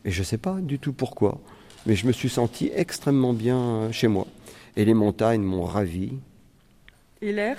[0.04, 1.40] Et je ne sais pas du tout pourquoi,
[1.86, 4.26] mais je me suis senti extrêmement bien euh, chez moi.
[4.76, 6.12] Et les montagnes m'ont ravi.
[7.20, 7.58] Et l'air?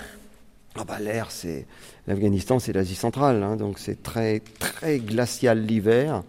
[0.74, 1.66] Ah bah, L'air, c'est
[2.06, 6.22] l'Afghanistan, c'est l'Asie centrale, hein, donc c'est très très glacial l'hiver,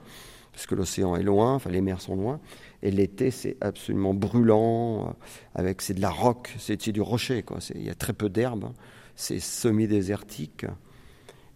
[0.52, 2.40] parce que l'océan est loin, enfin les mers sont loin,
[2.84, 5.12] et l'été c'est absolument brûlant, euh,
[5.56, 7.58] avec c'est de la roque, c'est du rocher, quoi.
[7.74, 8.74] Il y a très peu d'herbe, hein.
[9.16, 10.66] c'est semi-désertique,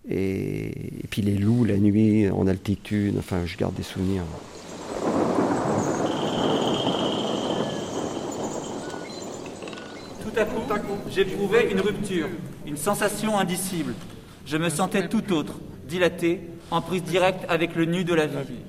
[0.10, 0.70] et,
[1.04, 4.24] et puis les loups la nuit en altitude, enfin je garde des souvenirs.
[10.24, 12.28] Tout à coup, j'éprouvais une rupture,
[12.66, 13.94] une sensation indicible.
[14.46, 18.64] Je me sentais tout autre, dilaté, en prise directe avec le nu de la vie.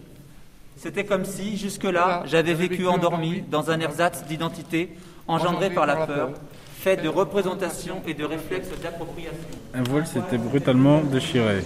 [0.78, 4.90] C'était comme si, jusque-là, j'avais vécu endormi dans un ersatz d'identité
[5.26, 6.30] engendré par la peur,
[6.72, 9.48] fait de représentations et de réflexes d'appropriation.
[9.74, 11.64] Un voile s'était brutalement déchiré.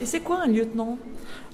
[0.00, 0.96] Et c'est quoi un lieutenant?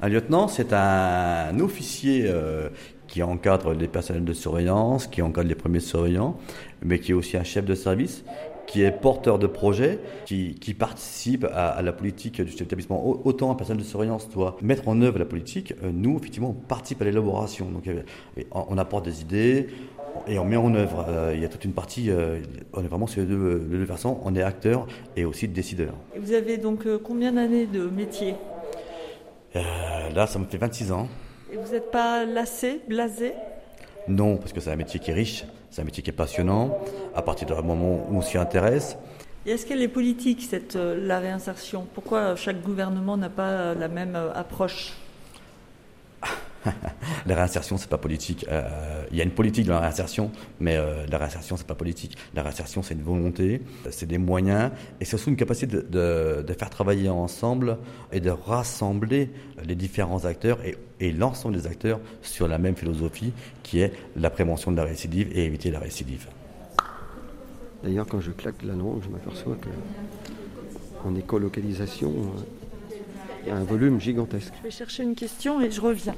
[0.02, 2.68] Un lieutenant, c'est un officier euh,
[3.08, 6.36] qui encadre les personnels de surveillance, qui encadre les premiers surveillants,
[6.82, 8.24] mais qui est aussi un chef de service,
[8.66, 13.04] qui est porteur de projet, qui, qui participe à, à la politique du chef d'établissement.
[13.06, 16.50] Au- Autant un personnel de surveillance doit mettre en œuvre la politique, euh, nous, effectivement,
[16.50, 17.66] on participe à l'élaboration.
[17.70, 18.02] Donc, euh,
[18.52, 19.68] on apporte des idées
[20.26, 21.04] et on met en œuvre.
[21.08, 22.40] Euh, il y a toute une partie, euh,
[22.72, 25.92] on est vraiment sur les deux, les deux versants, on est acteur et aussi décideur.
[26.14, 28.34] Et Vous avez donc euh, combien d'années de métier?
[30.14, 31.08] Là, ça me fait 26 ans.
[31.52, 33.32] Et vous n'êtes pas lassé, blasé?
[34.08, 35.44] Non, parce que c'est un métier qui est riche,
[35.76, 36.78] c'est un métier qui est passionnant,
[37.14, 38.96] à partir du moment où on s'y intéresse.
[39.44, 41.86] Et est-ce qu'elle est politique, cette, euh, la réinsertion?
[41.92, 44.94] Pourquoi chaque gouvernement n'a pas la même euh, approche?
[47.26, 48.46] La réinsertion, c'est pas politique.
[48.48, 51.74] Euh, Il y a une politique dans la réinsertion, mais euh, la réinsertion, c'est pas
[51.74, 52.16] politique.
[52.34, 56.70] La réinsertion, c'est une volonté, c'est des moyens, et c'est surtout une capacité de, faire
[56.70, 57.78] travailler ensemble
[58.12, 59.30] et de rassembler
[59.64, 64.30] les différents acteurs et, et l'ensemble des acteurs sur la même philosophie qui est la
[64.30, 66.26] prévention de la récidive et éviter la récidive.
[67.82, 69.68] D'ailleurs, quand je claque la langue, je m'aperçois que
[71.06, 72.12] en écolocalisation,
[73.50, 74.52] un volume gigantesque.
[74.58, 76.14] Je vais chercher une question et je reviens.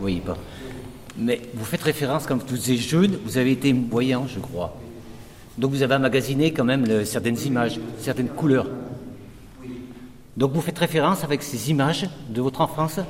[0.00, 0.34] Oui, bon.
[1.18, 4.76] Mais vous faites référence, quand vous êtes jeune, vous avez été voyant, je crois.
[5.58, 8.68] Donc vous avez emmagasiné quand même certaines images, certaines couleurs.
[10.36, 13.00] Donc vous faites référence avec ces images de votre enfance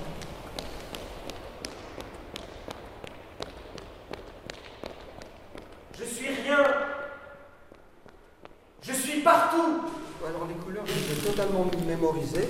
[10.26, 12.48] Alors les couleurs, je les totalement mémorisées.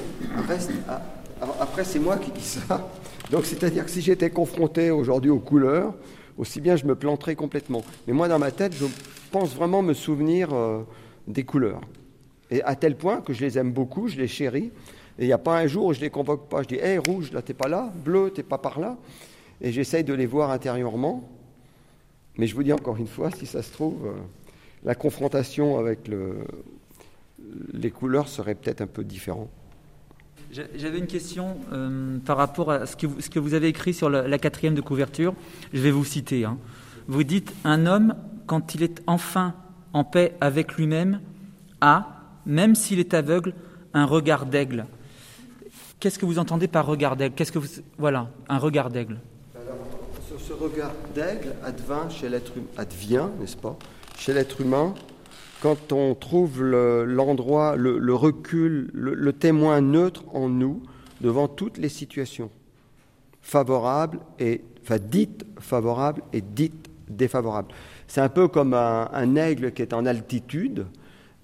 [1.61, 2.90] Après, c'est moi qui dis ça.
[3.30, 5.94] Donc c'est-à-dire que si j'étais confronté aujourd'hui aux couleurs,
[6.36, 7.82] aussi bien je me planterais complètement.
[8.06, 8.86] Mais moi, dans ma tête, je
[9.30, 10.82] pense vraiment me souvenir euh,
[11.28, 11.80] des couleurs.
[12.50, 14.72] Et à tel point que je les aime beaucoup, je les chéris.
[15.18, 16.62] Et il n'y a pas un jour où je les convoque pas.
[16.62, 17.92] Je dis, hé, rouge, là, t'es pas là.
[17.94, 18.96] Bleu, t'es pas par là.
[19.61, 21.28] Et j'essaye de les voir intérieurement.
[22.36, 24.12] Mais je vous dis encore une fois, si ça se trouve, euh,
[24.82, 26.38] la confrontation avec le,
[27.72, 29.51] les couleurs seraient peut-être un peu différentes.
[30.53, 33.68] J'a- J'avais une question euh, par rapport à ce que, vous, ce que vous avez
[33.68, 35.34] écrit sur la, la quatrième de couverture.
[35.72, 36.44] Je vais vous citer.
[36.44, 36.59] hein.
[37.07, 38.14] Vous dites Un homme,
[38.46, 39.55] quand il est enfin
[39.92, 41.20] en paix avec lui-même,
[41.80, 42.07] a,
[42.46, 43.55] même s'il est aveugle,
[43.94, 44.86] un regard d'aigle.
[45.98, 47.34] Qu'est-ce que vous entendez par regard d'aigle?
[47.34, 49.18] Qu'est-ce que vous voilà un regard d'aigle
[49.55, 49.76] Alors,
[50.28, 53.76] ce, ce regard d'aigle advint chez l'être hum- advient, n'est-ce pas,
[54.16, 54.94] chez l'être humain,
[55.61, 60.82] quand on trouve le- l'endroit, le, recul, le, témoin neutre en nous
[61.20, 62.50] devant toutes les situations,
[63.42, 64.62] favorables et
[64.98, 67.68] dites favorables et dites défavorables.
[68.08, 70.86] C'est un peu comme un, aigle qui est en altitude.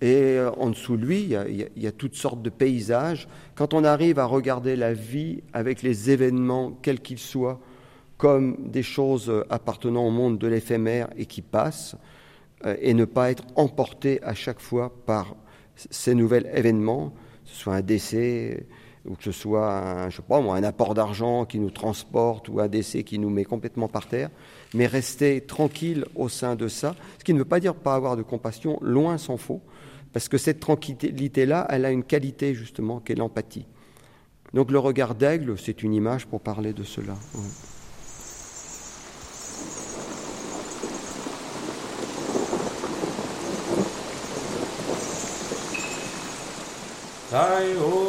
[0.03, 3.29] Et euh, en dessous de lui, il y, a, toutes sortes de paysages.
[3.55, 7.61] Quand on arrive à regarder la vie avec les événements, quels qu'ils soient,
[8.19, 11.97] comme des choses euh, appartenant au monde de l'éphémère et qui passent,
[12.65, 15.37] et ne pas être emporté à chaque fois par
[15.77, 17.11] ces nouveaux événements,
[17.45, 18.67] que ce soit un décès
[19.07, 22.69] ou que ce soit un, sais pas un apport d'argent qui nous transporte ou un
[22.69, 24.31] décès qui nous met complètement par terre,
[24.75, 28.17] mais rester tranquille au sein de ça, ce qui ne veut pas dire pas avoir
[28.17, 29.61] de compassion, loin s'en faut,
[30.13, 33.67] parce que cette tranquillité-là, elle a une qualité justement qui est l'empathie.
[34.55, 37.15] Donc le regard d'aigle, c'est une image pour parler de cela.
[37.15, 37.77] Fly oh, fly
[39.77, 41.43] oh, fly oh, fly oh, fly oh,
[42.09, 42.15] hey
[47.33, 48.07] oh.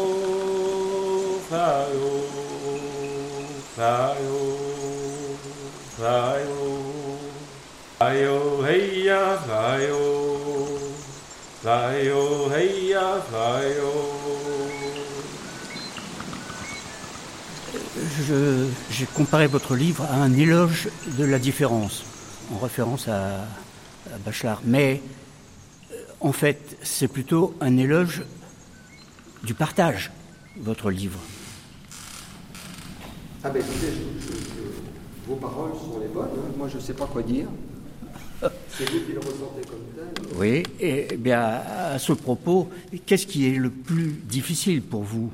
[18.28, 22.04] Je- J'ai comparé votre livre à un éloge de la différence,
[22.54, 23.42] en référence à,
[24.14, 24.62] à Bachelard.
[24.64, 25.02] Mais
[25.92, 28.24] euh, en fait, c'est plutôt un éloge
[29.48, 30.12] du partage,
[30.60, 31.18] votre livre.
[33.46, 36.52] Ah ben écoutez, je- je- je- vos paroles sont les bonnes, hein.
[36.58, 37.48] moi je ne sais pas quoi dire.
[38.42, 40.38] C'est vous qui le ressentez comme tel.
[40.38, 41.40] Oui, et eh bien
[41.94, 42.70] à ce propos,
[43.06, 45.32] qu'est-ce qui est le plus difficile pour vous?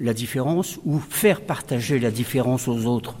[0.00, 3.16] La différence ou faire partager la différence aux autres?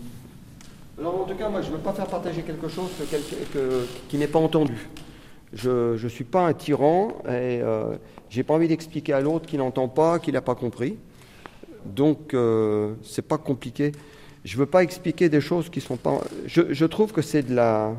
[0.98, 3.44] Alors en tout cas, moi je ne veux pas faire partager quelque chose que quelqu'un-
[3.52, 4.88] que- qui n'est pas entendu.
[5.52, 7.96] Je ne suis pas un tyran et euh,
[8.30, 10.96] j'ai pas envie d'expliquer à l'autre qui n'entend pas, qui n'a pas compris.
[11.84, 13.92] Donc euh, c'est pas compliqué.
[14.44, 16.20] Je veux pas expliquer des choses qui sont pas.
[16.46, 17.94] Je, trouve que c'est de la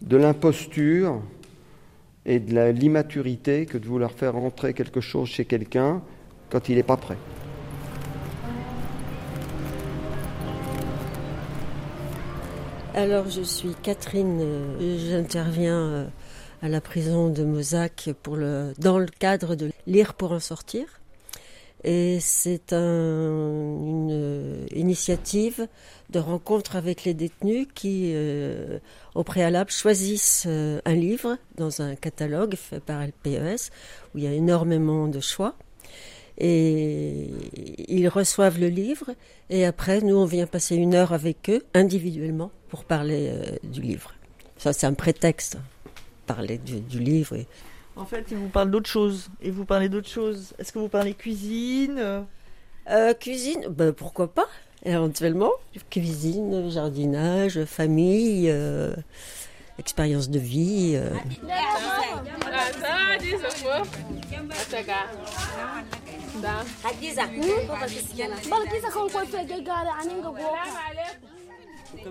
[0.00, 1.20] de l'imposture
[2.26, 6.02] et de l'immaturité que de vouloir faire rentrer quelque chose chez quelqu'un
[6.50, 7.16] quand il n'est pas prêt.
[12.94, 16.06] Alors, je suis Catherine, euh, j'interviens euh,
[16.62, 18.08] à la prison de Mozac
[18.78, 20.84] dans le cadre de Lire pour en sortir.
[21.84, 25.66] Et c'est un- une euh, initiative
[26.10, 28.78] de rencontre avec les détenus qui, euh,
[29.16, 33.70] au préalable, choisissent euh, un livre dans un catalogue fait par LPES
[34.14, 35.56] où il y a énormément de choix.
[36.38, 37.28] Et
[37.88, 39.10] ils reçoivent le livre
[39.50, 43.32] et après, nous, on vient passer une heure avec eux individuellement pour parler
[43.64, 44.14] du livre.
[44.56, 45.58] Ça, c'est un prétexte,
[46.34, 47.36] parler du, du livre.
[47.36, 47.46] et-
[47.96, 49.28] En fait, il vous parle d'autre chose.
[49.42, 50.54] Et vous parlez d'autre chose.
[50.58, 52.22] Est-ce que vous parlez cuisine euh?
[52.90, 54.46] Euh, cuisine, ben, pourquoi pas,
[54.84, 55.52] éventuellement.
[55.90, 58.94] Cuisine, jardinage, famille, euh,
[59.78, 60.94] expérience de vie.
[60.96, 61.10] euh.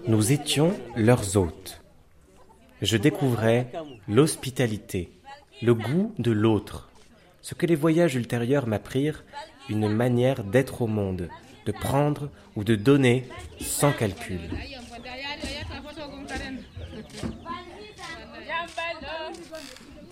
[0.07, 1.80] Nous étions leurs hôtes.
[2.82, 3.67] Je découvrais
[4.07, 5.11] l'hospitalité,
[5.61, 6.89] le goût de l'autre,
[7.41, 9.23] ce que les voyages ultérieurs m'apprirent,
[9.69, 11.29] une manière d'être au monde,
[11.65, 13.27] de prendre ou de donner
[13.59, 14.39] sans calcul.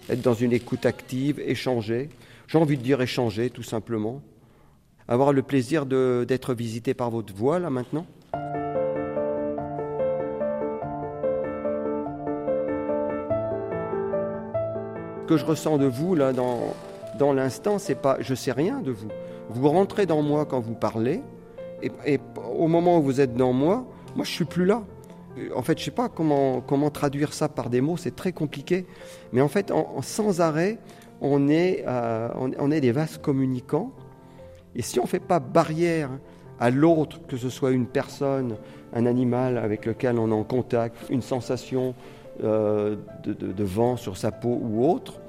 [0.09, 2.09] Être dans une écoute active, échanger.
[2.47, 4.21] J'ai envie de dire échanger, tout simplement.
[5.07, 8.05] Avoir le plaisir d'être visité par votre voix, là, maintenant.
[15.29, 16.73] Que je ressens de vous, là, dans,
[17.19, 19.09] dans l'instant, c'est pas je sais rien de vous.
[19.49, 21.21] Vous rentrez dans moi quand vous parlez,
[21.83, 22.19] et,
[22.57, 24.81] au moment où vous êtes dans moi, moi, je suis plus là.
[25.55, 28.87] En fait, je sais pas comment, comment traduire ça par des mots, c'est très compliqué.
[29.31, 29.71] Mais en fait,
[30.01, 30.79] sans arrêt,
[31.21, 33.91] on est, euh, on est des vases communicants.
[34.75, 36.09] Et si on ne fait pas barrière
[36.59, 38.57] à l'autre, que ce soit une personne,
[38.93, 41.93] un animal avec lequel on est en contact, une sensation
[42.43, 45.19] euh, de, de- de vent sur sa peau ou autre,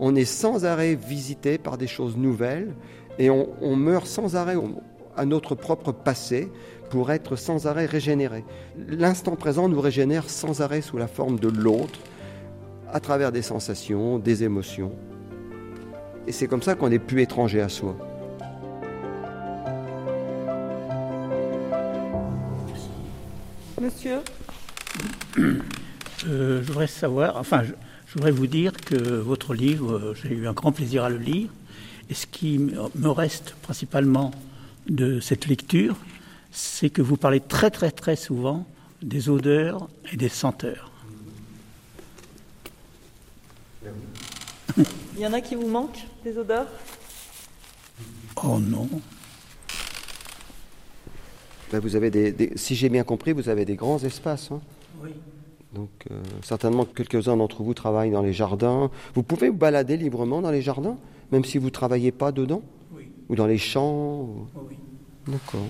[0.00, 2.74] on est sans arrêt visité par des choses nouvelles
[3.18, 4.80] et on, on meurt sans arrêt au-
[5.16, 6.50] à notre propre passé
[6.90, 8.44] pour être sans arrêt régénéré.
[8.88, 11.98] L'instant présent nous régénère sans arrêt sous la forme de l'autre,
[12.92, 14.92] à travers des sensations, des émotions.
[16.26, 17.96] Et c'est comme ça qu'on n'est plus étranger à soi.
[23.80, 24.18] Monsieur
[26.26, 27.72] je voudrais savoir, enfin, je,
[28.06, 31.18] je voudrais vous dire que votre livre, euh, j'ai eu un grand plaisir à le
[31.18, 31.48] lire.
[32.10, 34.32] Et ce qui me me reste principalement
[34.88, 35.96] de cette lecture,
[36.50, 38.66] c'est que vous parlez très très très souvent
[39.02, 40.90] des odeurs et des senteurs.
[44.76, 46.66] Il y en a qui vous manquent, des odeurs?
[48.42, 48.88] Oh non.
[51.70, 54.50] Ben, vous avez des, des- si j'ai bien compris, vous avez des grands espaces.
[54.50, 54.60] hein?
[55.02, 55.10] Oui.
[55.74, 58.90] Donc, euh, certainement que quelques-uns d'entre vous travaillent dans les jardins.
[59.14, 60.96] Vous pouvez vous balader librement dans les jardins,
[61.30, 62.62] même si vous ne travaillez pas dedans
[62.94, 63.08] Oui.
[63.30, 64.76] Ou dans les champs ou- Oui.
[65.26, 65.60] D'accord.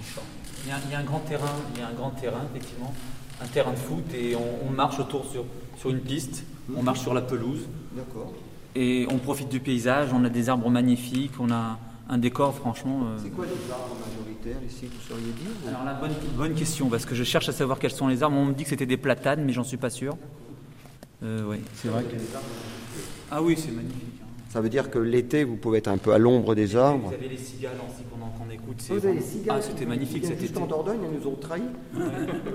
[0.65, 2.41] Il y, a, il y a un grand terrain, il y a un grand terrain,
[2.53, 2.93] effectivement,
[3.41, 5.45] un terrain de foot, et on, on marche autour sur,
[5.77, 6.45] sur une piste,
[6.77, 8.33] on marche sur la pelouse, D'accord.
[8.75, 11.79] et on profite du paysage, on a des arbres magnifiques, on a
[12.13, 13.01] un décor franchement...
[13.05, 16.55] euh, C'est quoi les arbres majoritaires ici, vous sauriez dire ou- Alors la bonne, bonne
[16.55, 18.37] question, parce que je cherche à savoir quels sont les arbres.
[18.37, 20.17] On me dit que c'était des platanes, mais j'en suis pas sûr.
[21.23, 22.17] Euh, ouais, c'est vrai que...
[23.31, 24.21] Ah oui, c'est magnifique.
[24.23, 24.27] hein.
[24.51, 27.09] Ça veut dire que l'été, vous pouvez être un peu à l'ombre des arbres.
[27.09, 28.83] Vous avez les cigales aussi qu'on qu'on écoute.
[28.91, 30.61] Vous avez les cigales Ah, c'était magnifique cet juste été.
[30.63, 31.63] en Dordogne, elles nous ont trahis.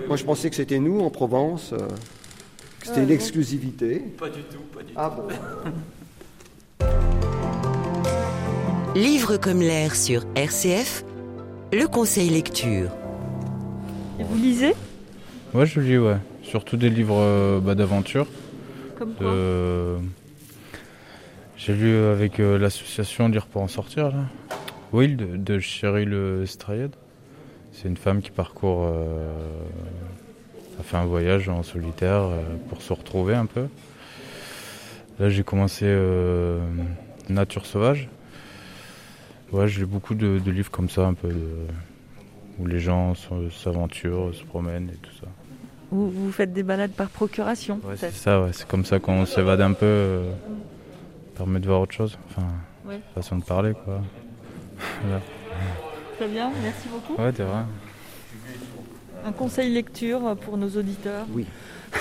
[0.07, 1.77] Moi, je pensais que c'était nous, en Provence, euh,
[2.79, 3.99] que c'était Ah, une exclusivité.
[4.19, 4.93] Pas du tout, pas du tout.
[4.95, 5.23] Ah bon
[8.97, 11.03] Livre comme l'air sur RCF,
[11.71, 12.89] le conseil lecture.
[14.19, 14.73] Et vous lisez?
[15.53, 16.17] Ouais, je lis, ouais.
[16.41, 18.25] Surtout des livres euh, bah, d'aventure.
[18.97, 19.27] Comme quoi?
[19.31, 19.97] De-
[21.57, 24.23] J'ai lu avec euh, l'association Lire pour en sortir, là.
[24.91, 26.89] Will de, de Cheryl Strayed.
[27.73, 28.81] C'est une femme qui parcourt.
[28.85, 29.29] euh,
[30.79, 33.67] a fait un voyage en solitaire euh, pour se retrouver un peu.
[35.19, 36.59] Là, j'ai commencé euh,
[37.29, 38.09] Nature sauvage.
[39.51, 41.67] Ouais, j'ai lu beaucoup de, de livres comme ça, un peu, de-
[42.59, 43.13] où les gens
[43.63, 45.27] s'aventurent, se promènent et tout ça.
[45.91, 48.49] vous, vous faites des balades par procuration Ouais, c'est ça, ouais.
[48.51, 50.31] c'est comme ça qu'on s'évade un peu, euh,
[51.35, 52.47] permet de voir autre chose, enfin,
[52.85, 52.99] Ouais.
[53.15, 54.01] façon de parler quoi.
[55.03, 55.21] Voilà.
[56.17, 57.21] Très bien, merci beaucoup.
[57.21, 57.63] Ouais, t'es vrai.
[59.25, 61.25] Un conseil lecture pour nos auditeurs?
[61.31, 61.45] Oui.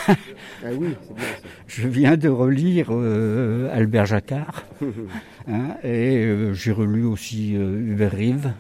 [0.09, 1.49] Ah oui, c'est bien ça.
[1.66, 4.64] Je viens de relire euh, Albert Jacquard
[5.49, 8.53] hein, et euh, j'ai relu aussi euh, Hubert Rive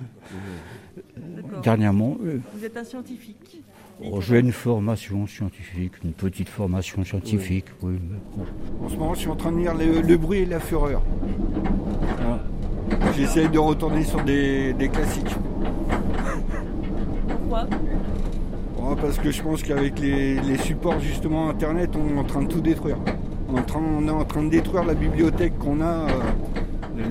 [1.62, 2.16] dernièrement.
[2.24, 3.62] Euh, Vous êtes un scientifique
[4.02, 7.94] oh, J'ai une formation scientifique, une petite formation scientifique, oui.
[8.10, 8.84] mais bon.
[8.84, 11.02] En ce moment, je suis en train de lire Le, Le bruit et la fureur.
[12.18, 12.44] Voilà.
[13.16, 15.34] J'essaye de retourner sur des, des classiques.
[17.28, 17.66] Pourquoi?
[18.86, 22.46] Ouais, parce que je pense qu'avec les, supports justement Internet, on est en train de
[22.46, 22.98] tout détruire.
[23.48, 27.02] On est en train, de détruire la bibliothèque qu'on a, euh,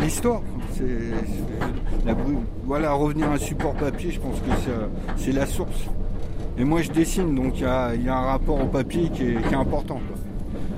[0.00, 0.40] l'histoire.
[2.64, 4.50] Voilà, revenir à un support papier, je pense que
[5.16, 5.86] c'est- la source.
[6.56, 10.00] Et moi, je dessine, donc il y a, un rapport au papier qui est, important.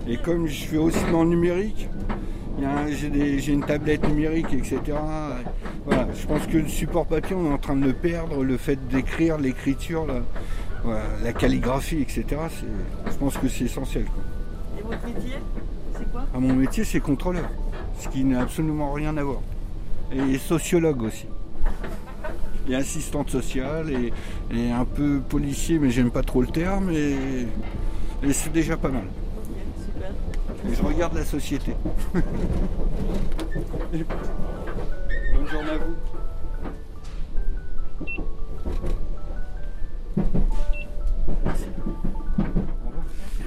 [0.09, 1.91] Et comme je fais aussi dans le numérique,
[2.91, 4.81] j'ai une tablette numérique, etc.
[5.85, 8.43] Voilà, je pense que le support papier, on est en train de le perdre.
[8.45, 10.21] Le fait d'écrire, l'écriture, la,
[10.85, 12.25] voilà, la calligraphie, etc.
[13.07, 14.05] Je pense que c'est essentiel.
[14.05, 14.23] quoi.
[14.79, 15.37] Et votre métier
[15.97, 16.27] C'est quoi?
[16.35, 17.49] Ah, mon métier, c'est contrôleur,
[17.99, 19.41] ce qui n'a absolument rien à voir.
[20.13, 21.27] Et sociologue aussi.
[22.69, 24.13] Et assistante sociale et,
[24.57, 26.91] et un peu policier, mais j'aime pas trop le terme.
[26.91, 27.17] Et,
[28.23, 29.05] et c'est déjà pas mal.
[30.69, 31.73] Je regarde la société.
[32.13, 32.23] Bonne
[35.47, 35.95] journée à vous.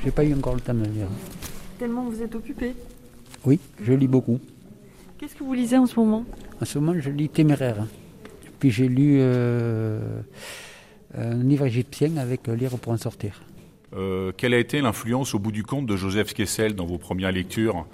[0.03, 1.07] J'ai pas eu encore le temps de lire.
[1.79, 2.75] Tellement vous êtes occupé.
[3.45, 4.39] Oui, je lis beaucoup.
[5.17, 6.25] Qu'est-ce que vous lisez en ce moment?
[6.61, 7.85] En ce moment, je lis Téméraire.
[8.59, 10.21] Puis j'ai lu euh,
[11.17, 13.41] un livre égyptien avec euh, Lire pour en sortir.
[13.95, 17.31] Euh, quelle a été l'influence au bout du compte de Joseph Kessel dans vos premières
[17.31, 17.85] lectures?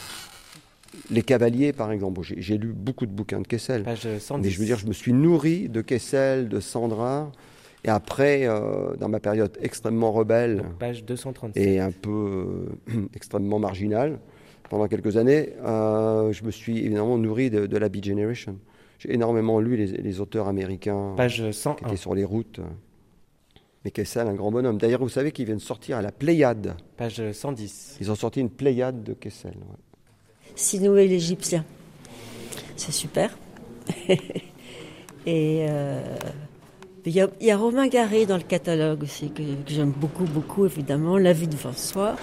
[1.11, 2.21] Les Cavaliers, par exemple.
[2.23, 3.83] J'ai j'ai lu beaucoup de bouquins de Kessel.
[3.83, 4.43] Page 110.
[4.43, 7.31] Mais je veux dire, je me suis nourri de Kessel, de Sandra.
[7.85, 11.55] Et après, euh, dans ma période extrêmement rebelle Page 237.
[11.55, 14.19] et un peu euh, extrêmement marginale,
[14.69, 18.57] pendant quelques années, euh, je me suis évidemment nourri de, de la Beat Generation.
[18.99, 21.75] J'ai énormément lu les, les auteurs américains Page 101.
[21.75, 22.59] qui étaient sur les routes.
[23.85, 24.77] Mais Kessel, un grand bonhomme.
[24.77, 26.75] D'ailleurs, vous savez qu'ils viennent sortir à la Pléiade.
[26.97, 27.97] Page 110.
[28.01, 29.51] Ils ont sorti une Pléiade de Kessel.
[29.55, 30.51] ouais.
[30.55, 31.63] Sinou et l'Égyptien.
[32.75, 33.37] C'est super.
[34.09, 36.01] et euh,
[37.05, 39.91] il y, a- il y a Romain Garé dans le catalogue aussi, que, que j'aime
[39.91, 41.17] beaucoup, beaucoup, évidemment.
[41.17, 42.15] La vie de François.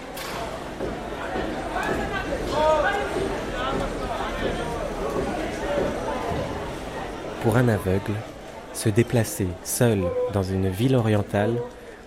[7.42, 8.12] Pour un aveugle,
[8.76, 11.54] se déplacer seul dans une ville orientale,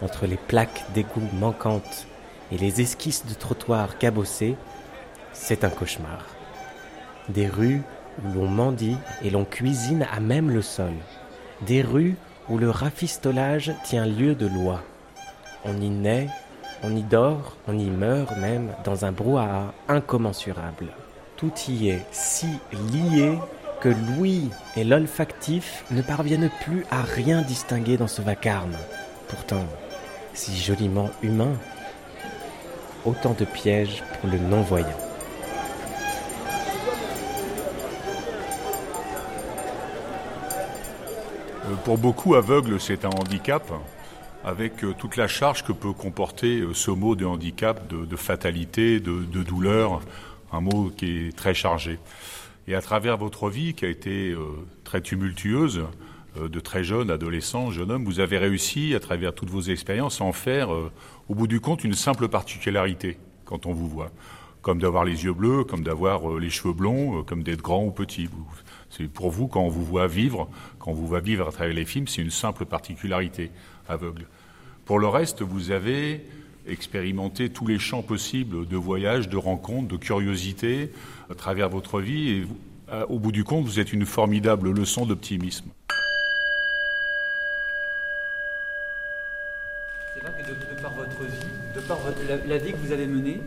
[0.04, 2.06] entre les plaques d'égout manquantes
[2.52, 4.56] et les esquisses de trottoirs cabossés,
[5.34, 6.26] c'est un cauchemar.
[7.28, 7.82] Des rues
[8.24, 10.94] où l'on mendie et l'on cuisine à même le sol.
[11.66, 12.16] Des rues
[12.50, 14.82] où le rafistolage tient lieu de loi.
[15.66, 16.30] On y naît,
[16.84, 20.88] on y dort, on y meurt même dans un brouhaha incommensurable.
[21.36, 22.48] Tout y est si
[22.92, 23.38] lié
[23.82, 28.76] que l'ouïe et l'olfactif ne parviennent plus à rien distinguer dans ce vacarme.
[29.28, 29.66] Pourtant,
[30.34, 31.54] si joliment humain,
[33.06, 34.88] autant de pièges pour le non-voyant.
[41.66, 43.72] Euh, Pour beaucoup, aveugle, c'est un handicap,
[44.44, 49.00] avec euh, toute la charge que peut comporter euh, ce mot de handicap, de, fatalité,
[49.00, 50.02] de douleur,
[50.52, 52.00] un mot qui est très chargé.
[52.70, 54.46] Et à travers votre vie, qui a été euh,
[54.84, 55.86] très tumultueuse,
[56.38, 60.22] euh, de très jeune, adolescent, jeune homme, vous avez réussi, à travers toutes vos expériences,
[60.22, 60.92] à en faire, euh,
[61.30, 64.12] au bout du compte, une simple particularité quand on vous voit.
[64.62, 68.30] Comme d'avoir les yeux bleus, comme d'avoir les cheveux blonds, comme d'être grand ou petit.
[68.92, 70.48] C'est pour vous, quand on vous voit vivre,
[70.78, 73.50] quand on vous voit vivre à travers les films, c'est une simple particularité
[73.88, 74.28] aveugle.
[74.86, 76.24] Pour le reste, vous avez
[76.70, 80.92] expérimenté tous les champs possibles de voyage, de rencontres, de curiosité
[81.30, 82.30] à travers votre vie.
[82.30, 82.58] Et vous-
[82.88, 85.70] à- au bout du compte, vous êtes une formidable leçon d'optimisme.
[90.16, 92.78] C'est vrai que de, de par votre vie, de par votre- la, la vie que
[92.78, 93.40] vous avez menée,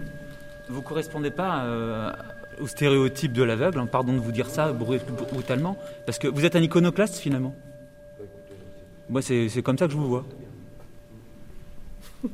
[0.69, 2.13] vous ne correspondez pas euh,
[2.61, 3.79] au stéréotype de l'aveugle.
[3.81, 7.55] hein, Pardon de vous dire ça brut- brutalement, parce que vous êtes un iconoclaste finalement.
[9.11, 10.25] Moi, c'est c'est comme ça que je vous vois.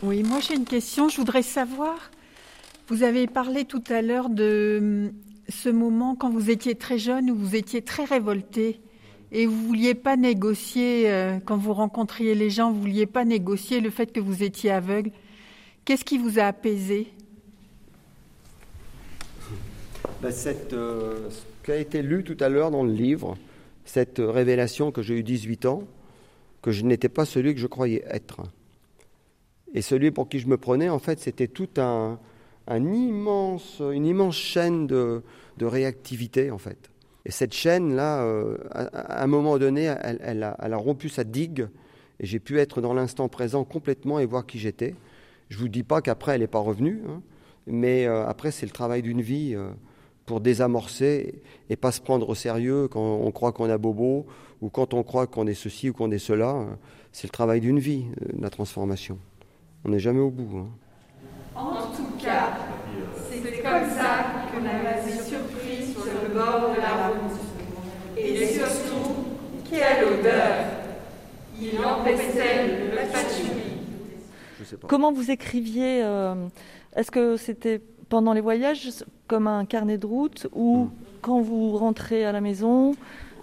[0.00, 1.08] Oui, moi j'ai une question.
[1.08, 2.12] Je voudrais savoir,
[2.86, 5.12] vous avez parlé tout à l'heure de hum,
[5.48, 8.80] ce moment quand vous étiez très jeune où vous étiez très révolté
[9.32, 13.80] et vous vouliez pas négocier, euh, quand vous rencontriez les gens, vous vouliez pas négocier
[13.80, 15.10] le fait que vous étiez aveugle.
[15.84, 17.08] Qu'est-ce qui vous a apaisé?
[20.22, 23.36] Ben, cette, euh, ce qui a été lu tout à l'heure dans le livre,
[23.84, 25.82] cette révélation que j'ai eu 18 ans,
[26.62, 28.42] que je n'étais pas celui que je croyais être.
[29.74, 35.22] Et celui pour qui je me prenais, en fait, c'était tout une immense chaîne de,
[35.60, 36.90] réactivité, en fait.
[37.26, 41.68] Et cette chaîne-là, euh, à, un moment donné, elle, a, rompu sa digue,
[42.20, 44.94] et j'ai pu être dans l'instant présent complètement et voir qui j'étais.
[45.50, 47.20] Je vous dis pas qu'après, elle n'est pas revenue, hein,
[47.66, 49.54] mais euh, après, c'est le travail d'une vie.
[49.54, 49.70] euh,
[50.28, 51.40] pour désamorcer
[51.70, 54.26] et pas se prendre au sérieux quand on croit qu'on a bobo
[54.60, 56.54] ou quand on croit qu'on est ceci ou qu'on est cela.
[56.54, 56.66] euh,
[57.12, 58.04] C'est le travail d'une vie,
[58.38, 59.18] la transformation.
[59.84, 60.58] On n'est jamais au bout.
[60.58, 60.68] hein.
[61.54, 62.50] En tout cas,
[63.30, 67.38] c'est comme ça que vous m'avez surpris sur le bord de la route.
[68.16, 69.14] Et surtout,
[69.70, 70.64] quelle odeur
[71.60, 74.78] Il empêchait le patchouli.
[74.86, 76.34] Comment vous écriviez euh,
[76.94, 78.88] Est-ce que c'était pendant les voyages
[79.26, 80.88] comme un carnet de route ou
[81.22, 82.94] quand vous rentrez à la maison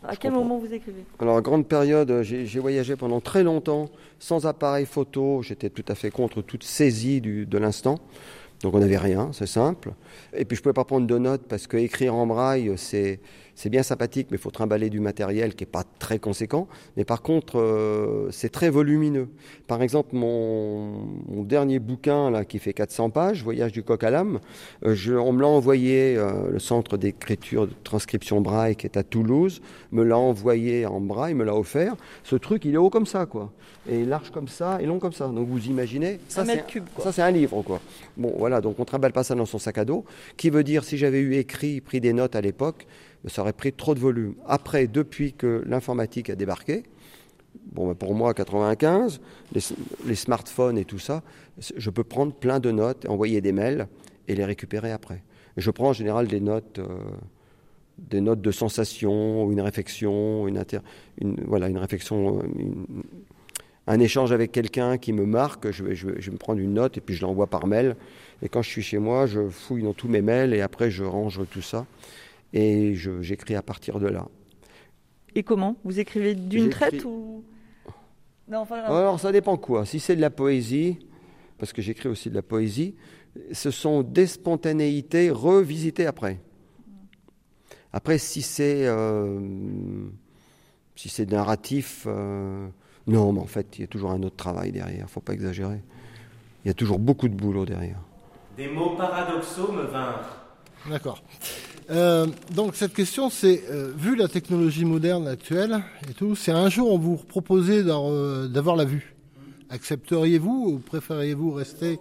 [0.07, 3.89] À quel moment vous écrivez Alors, grande période, euh, j'ai j'ai voyagé pendant très longtemps
[4.19, 5.41] sans appareil photo.
[5.41, 7.99] J'étais tout à fait contre toute saisie du- de l'instant.
[8.61, 9.93] Donc, on n'avait rien, c'est simple.
[10.35, 13.19] Et puis, je ne pouvais pas prendre de notes parce que écrire en braille, c'est
[13.55, 16.67] c'est bien sympathique, mais il faut trimballer du matériel qui n'est pas très conséquent.
[16.97, 19.29] Mais par contre, euh, c'est très volumineux.
[19.67, 24.09] Par exemple, mon, mon, dernier bouquin, là, qui fait 400 pages, Voyage du coq à
[24.09, 24.39] l'âme,
[24.85, 28.97] euh, je, on me l'a envoyé, euh, le centre d'écriture de transcription braille qui est
[28.97, 31.95] à Toulouse, me l'a envoyé en braille, me l'a offert.
[32.23, 33.53] Ce truc, il est haut comme ça, quoi.
[33.89, 35.27] Et large comme ça, et long comme ça.
[35.27, 37.79] Donc vous imaginez, ça c'est cube, ça c'est un livre, quoi.
[38.17, 40.03] Bon, voilà, donc on trimballe pas ça dans son sac à dos,
[40.37, 42.87] qui veut dire, si j'avais eu écrit, pris des notes à l'époque,
[43.27, 44.35] ça aurait pris trop de volume.
[44.47, 46.83] Après, depuis que l'informatique a débarqué,
[47.71, 49.19] bon, ben, pour moi, 95,
[49.53, 51.23] les, smartphones et tout ça,
[51.57, 53.87] je peux prendre plein de notes, envoyer des mails
[54.27, 55.23] et les récupérer après.
[55.57, 56.87] Je prends en général des notes, euh,
[57.97, 60.63] des notes de sensation, une réflexion, une,
[61.45, 62.43] voilà, une réflexion,
[63.87, 66.97] un échange avec quelqu'un qui me marque, je, vais, je vais, me prendre une note
[66.97, 67.95] et puis je l'envoie par mail.
[68.41, 71.05] Et quand je suis chez moi, je fouille dans tous mes mails et après je
[71.05, 71.85] range tout ça
[72.55, 74.27] et j'écris à partir de là.
[75.35, 75.75] Et comment?
[75.83, 77.43] Vous écrivez d'une traite ou?
[78.47, 78.95] Non, enfin, non.
[78.95, 79.85] Alors ça dépend quoi.
[79.85, 80.97] Si c'est de la poésie,
[81.57, 82.95] parce que j'écris aussi de la poésie,
[83.51, 86.39] ce sont des spontanéités revisitées après.
[87.91, 89.39] Après, si c'est euh,
[90.95, 92.67] si c'est narratif, euh,
[93.07, 94.99] non, mais en fait, il y a toujours un autre travail derrière.
[94.99, 95.81] Il ne faut pas exagérer.
[96.63, 97.99] Il y a toujours beaucoup de boulot derrière.
[98.55, 100.45] Des mots paradoxaux me vinrent.
[100.89, 101.21] D'accord.
[101.91, 102.25] Euh,
[102.55, 106.91] donc cette question, c'est euh, vu la technologie moderne actuelle et tout, c'est un jour
[106.91, 109.15] on vous proposait d'avoir la vue.
[109.69, 111.99] Accepteriez-vous ou préfériez-vous rester?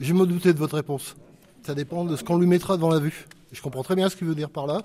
[0.00, 1.14] Je me doutais de votre réponse.
[1.62, 3.26] Ça dépend de ce qu'on lui mettra devant la vue.
[3.52, 4.82] Je comprends très bien ce qu'il veut dire par là,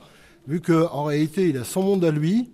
[0.48, 2.52] vu qu'en réalité il a son monde à lui,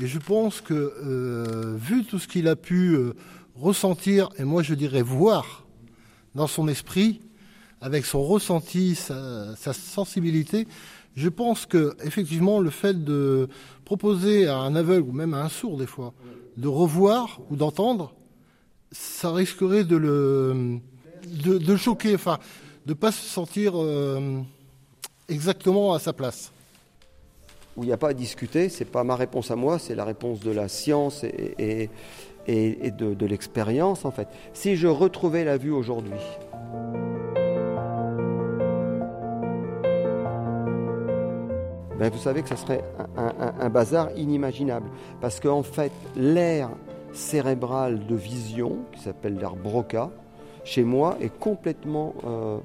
[0.00, 3.14] et je pense que euh, vu tout ce qu'il a pu euh,
[3.54, 5.64] ressentir, et moi je dirais voir
[6.34, 7.20] dans son esprit,
[7.80, 10.66] avec son ressenti, sa, sensibilité,
[11.14, 13.48] je pense que effectivement le fait de
[13.84, 16.12] proposer à un aveugle ou même à un sourd des fois
[16.56, 18.14] de revoir ou d'entendre,
[18.92, 20.78] ça risquerait de le
[21.26, 22.38] de, de le choquer, enfin
[22.86, 24.40] de pas se sentir euh,
[25.28, 26.52] exactement à sa place.
[27.78, 30.40] Il n'y a pas à discuter, c'est pas ma réponse à moi, c'est la réponse
[30.40, 31.90] de la science et,
[32.46, 34.28] et de, de l'expérience en fait.
[34.54, 36.20] Si je retrouvais la vue aujourd'hui.
[41.98, 42.84] Ben vous savez que ce serait
[43.16, 44.88] un, bazar inimaginable.
[45.20, 46.68] Parce qu'en fait, l'air
[47.12, 50.10] cérébral de vision, qui s'appelle l'air Broca,
[50.64, 52.58] chez moi est complètement, euh,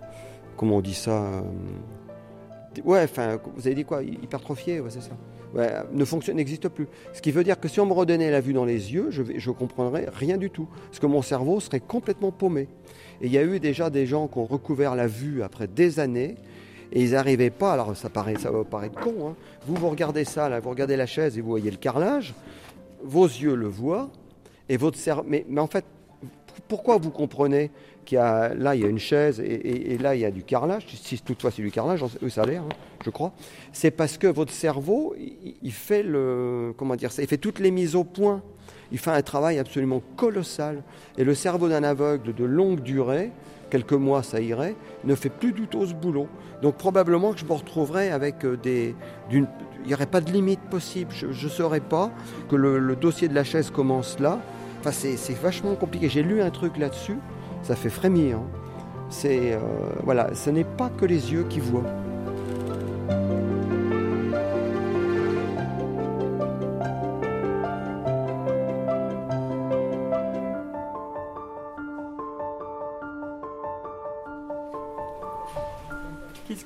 [0.57, 1.41] comment on dit ça euh,
[2.84, 5.11] Ouais, enfin, vous avez dit quoi Hypertrophié, c'est ça.
[5.53, 6.88] Ouais, ne fonctionne, n'existe plus.
[7.13, 9.23] Ce qui veut dire que si on me redonnait la vue dans les yeux, je,
[9.36, 10.67] je comprendrais rien du tout.
[10.88, 12.67] Parce que mon cerveau serait complètement paumé.
[13.21, 15.99] Et il y a eu déjà des gens qui ont recouvert la vue après des
[15.99, 16.36] années
[16.92, 19.36] et ils n'arrivaient pas, alors ça, paraît, ça va paraître con, hein.
[19.66, 22.34] vous, vous regardez ça, là, vous regardez la chaise et vous voyez le carrelage,
[23.04, 24.10] vos yeux le voient,
[24.68, 25.24] et votre cerveau...
[25.28, 25.86] Mais, en fait,
[26.68, 27.72] pourquoi vous comprenez
[28.06, 30.44] qu'il y a, là, il y a une chaise et, là, il y a du
[30.44, 33.32] carrelage, si toutefois c'est du carrelage, eux, ça a l'air, hein, je crois,
[33.72, 36.74] c'est parce que votre cerveau, il, fait le...
[36.78, 38.42] Comment dire ça Il fait toutes les mises au point.
[38.92, 40.84] Il fait un travail absolument colossal.
[41.18, 43.32] Et le cerveau d'un aveugle de longue durée,
[43.72, 46.28] quelques mois ça irait, ne fait plus du tout ce boulot.
[46.61, 48.95] Donc probablement que je me retrouverai avec des...
[49.32, 49.47] il
[49.88, 51.11] n'y aurait pas de limite possible.
[51.11, 52.11] Je ne saurais pas
[52.49, 54.39] que le, le, dossier de la chaise commence là.
[54.80, 56.09] Enfin, c'est vachement compliqué.
[56.09, 57.17] J'ai lu un truc là-dessus,
[57.63, 58.38] ça fait frémir.
[58.38, 58.47] Hein.
[59.09, 59.53] C'est...
[59.53, 59.59] Euh,
[60.03, 61.86] voilà, ce n'est pas que les yeux qui voient.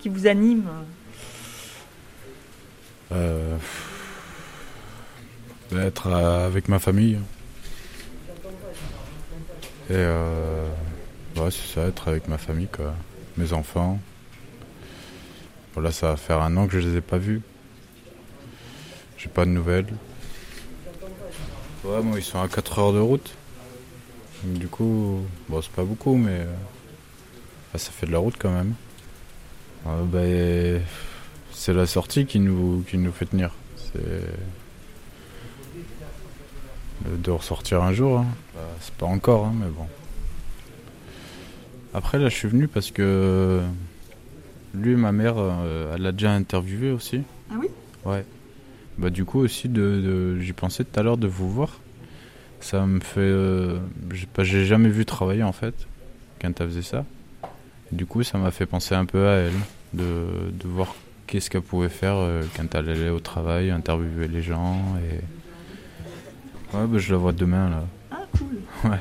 [0.06, 0.68] Qui vous anime
[3.12, 3.58] euh,
[5.76, 7.18] Être avec ma famille.
[9.90, 10.70] Et euh,
[11.38, 12.94] ouais, c'est ça, être avec ma famille, quoi.
[13.36, 14.00] Mes enfants.
[15.74, 17.42] Voilà, ça va faire un an que je les ai pas vus.
[19.18, 19.92] J'ai pas de nouvelles.
[21.84, 23.34] Ouais, moi, ils sont à 4 heures de route.
[24.44, 28.76] Du coup, bon, c'est pas beaucoup, mais euh, ça fait de la route quand même.
[29.88, 30.82] Euh, bah,
[31.52, 33.52] c'est la sortie qui nous, qui nous fait tenir.
[33.78, 34.02] C'est
[37.06, 38.20] de ressortir un jour.
[38.20, 38.26] Hein.
[38.54, 39.86] Bah, c'est pas encore, hein, mais bon.
[41.94, 43.62] Après, là, je suis venu parce que
[44.74, 47.22] lui ma mère, euh, elle l'a déjà interviewé aussi.
[47.52, 47.68] Ah oui?
[48.04, 48.26] Ouais.
[48.98, 51.80] Bah, du coup, aussi, de, de j'y pensais tout à l'heure de vous voir.
[52.60, 53.20] Ça me fait.
[53.20, 53.80] Euh,
[54.40, 55.76] j'ai jamais vu travailler en fait,
[56.42, 57.06] quand elle faisait ça.
[57.92, 59.54] Du coup, ça m'a fait penser un peu à elle,
[59.94, 60.96] de, de voir
[61.28, 64.78] qu'est-ce qu'elle pouvait faire euh, quand elle allait au travail, interviewer les gens.
[64.98, 66.76] Et...
[66.76, 67.84] Ouais, bah, je la vois demain là.
[68.12, 68.90] Ah, cool.
[68.90, 69.00] Ouais.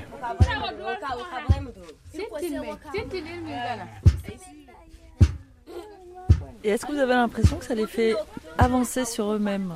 [6.62, 8.14] Et est-ce que vous avez l'impression que ça les fait
[8.56, 9.74] avancer sur eux-mêmes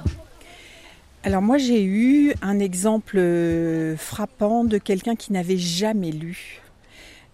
[1.22, 6.60] Alors moi j'ai eu un exemple euh, frappant de quelqu'un qui n'avait jamais lu,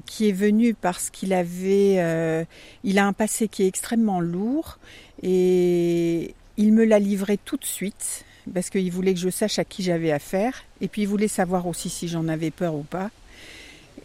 [0.06, 2.44] qui est venu parce qu'il avait, euh,
[2.82, 4.78] il a un passé qui est extrêmement lourd
[5.22, 9.64] et il me l'a livré tout de suite parce qu'il voulait que je sache à
[9.64, 13.10] qui j'avais affaire et puis il voulait savoir aussi si j'en avais peur ou pas.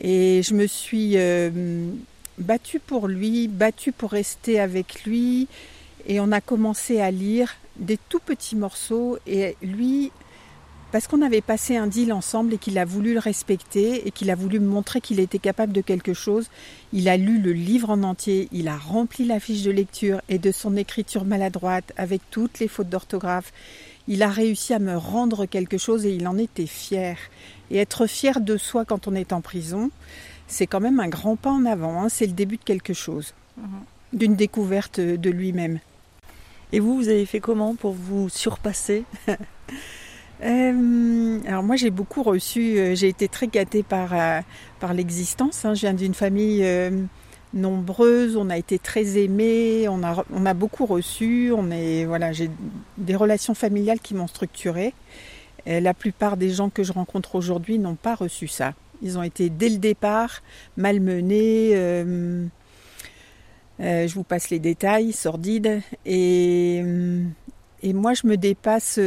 [0.01, 1.89] Et je me suis euh,
[2.37, 5.47] battue pour lui, battue pour rester avec lui
[6.07, 10.11] et on a commencé à lire des tout petits morceaux et lui
[10.91, 14.31] parce qu'on avait passé un deal ensemble et qu'il a voulu le respecter et qu'il
[14.31, 16.49] a voulu me montrer qu'il était capable de quelque chose,
[16.93, 20.39] il a lu le livre en entier, il a rempli la fiche de lecture et
[20.39, 23.53] de son écriture maladroite avec toutes les fautes d'orthographe,
[24.07, 27.17] il a réussi à me rendre quelque chose et il en était fier.
[27.69, 29.91] Et être fier de soi quand on est en prison,
[30.47, 32.09] c'est quand même un grand pas en avant, hein.
[32.09, 33.35] c'est le début de quelque chose,
[34.11, 35.79] d'une découverte de lui-même.
[36.71, 39.03] Et vous, vous avez fait comment pour vous surpasser?
[40.41, 44.39] Euh, alors moi j'ai beaucoup reçu, euh, j'ai été très gâtée par, euh,
[44.79, 45.65] par l'existence.
[45.65, 45.73] hein.
[45.73, 46.65] Je viens d'une famille
[47.53, 52.31] nombreuse, on a été très aimés, on a, on a beaucoup reçu, on est, voilà,
[52.31, 52.49] j'ai
[52.97, 54.93] des relations familiales qui m'ont structurée.
[55.65, 58.73] La plupart des gens que je rencontre aujourd'hui n'ont pas reçu ça.
[59.01, 60.41] Ils ont été dès le départ
[60.77, 61.71] malmenés.
[63.79, 65.81] je vous passe les détails sordides.
[66.05, 66.83] Et,
[67.83, 68.99] et moi, je me dépasse.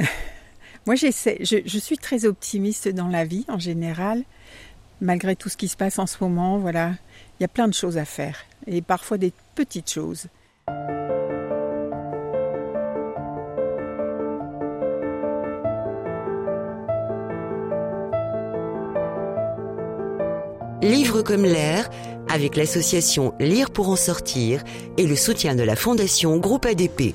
[0.86, 1.38] moi, j'essaie.
[1.40, 4.22] Je, je suis très optimiste dans la vie en général,
[5.00, 6.58] malgré tout ce qui se passe en ce moment.
[6.58, 6.92] Voilà,
[7.38, 10.28] il y a plein de choses à faire et parfois des petites choses.
[20.82, 21.88] Livre comme l'air,
[22.28, 24.62] avec l'association Lire pour en sortir
[24.98, 27.14] et le soutien de la Fondation Groupe ADP.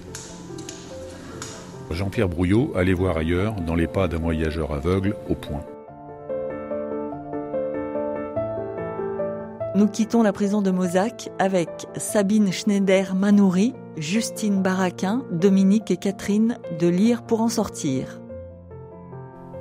[1.92, 5.66] Jean-Pierre Brouillot allait voir ailleurs, dans les pas d'un voyageur aveugle, au point.
[9.76, 16.88] Nous quittons la prison de Mozac avec Sabine Schneider-Manouri, Justine Baraquin, Dominique et Catherine de
[16.88, 18.20] Lire pour en sortir.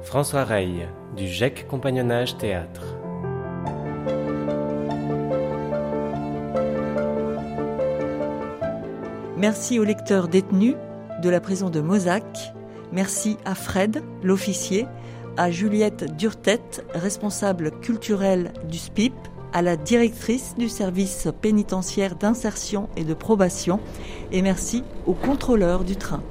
[0.03, 2.97] François Reille, du GEC Compagnonnage Théâtre.
[9.37, 10.75] Merci aux lecteurs détenus
[11.23, 12.53] de la prison de Mozac.
[12.93, 14.87] Merci à Fred, l'officier,
[15.37, 16.61] à Juliette Durtet,
[16.95, 19.15] responsable culturelle du SPIP,
[19.53, 23.81] à la directrice du service pénitentiaire d'insertion et de probation,
[24.33, 26.23] et merci au contrôleur du train.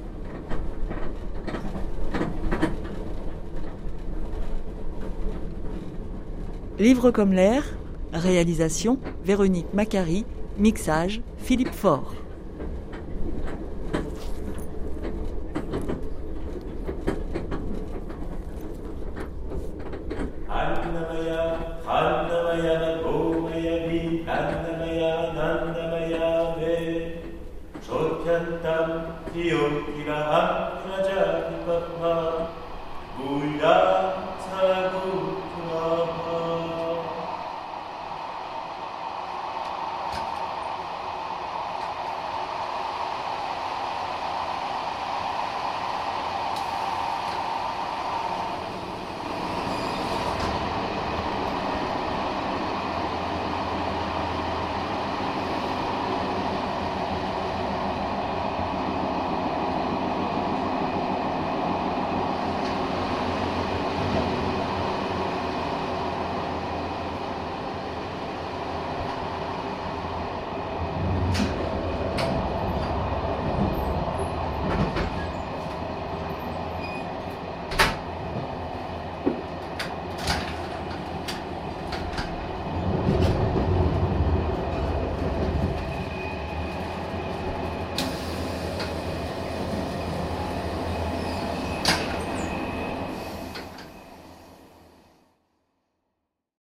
[6.78, 7.64] Livre comme l'air,
[8.12, 10.24] réalisation Véronique Macari,
[10.58, 12.14] mixage Philippe Faure.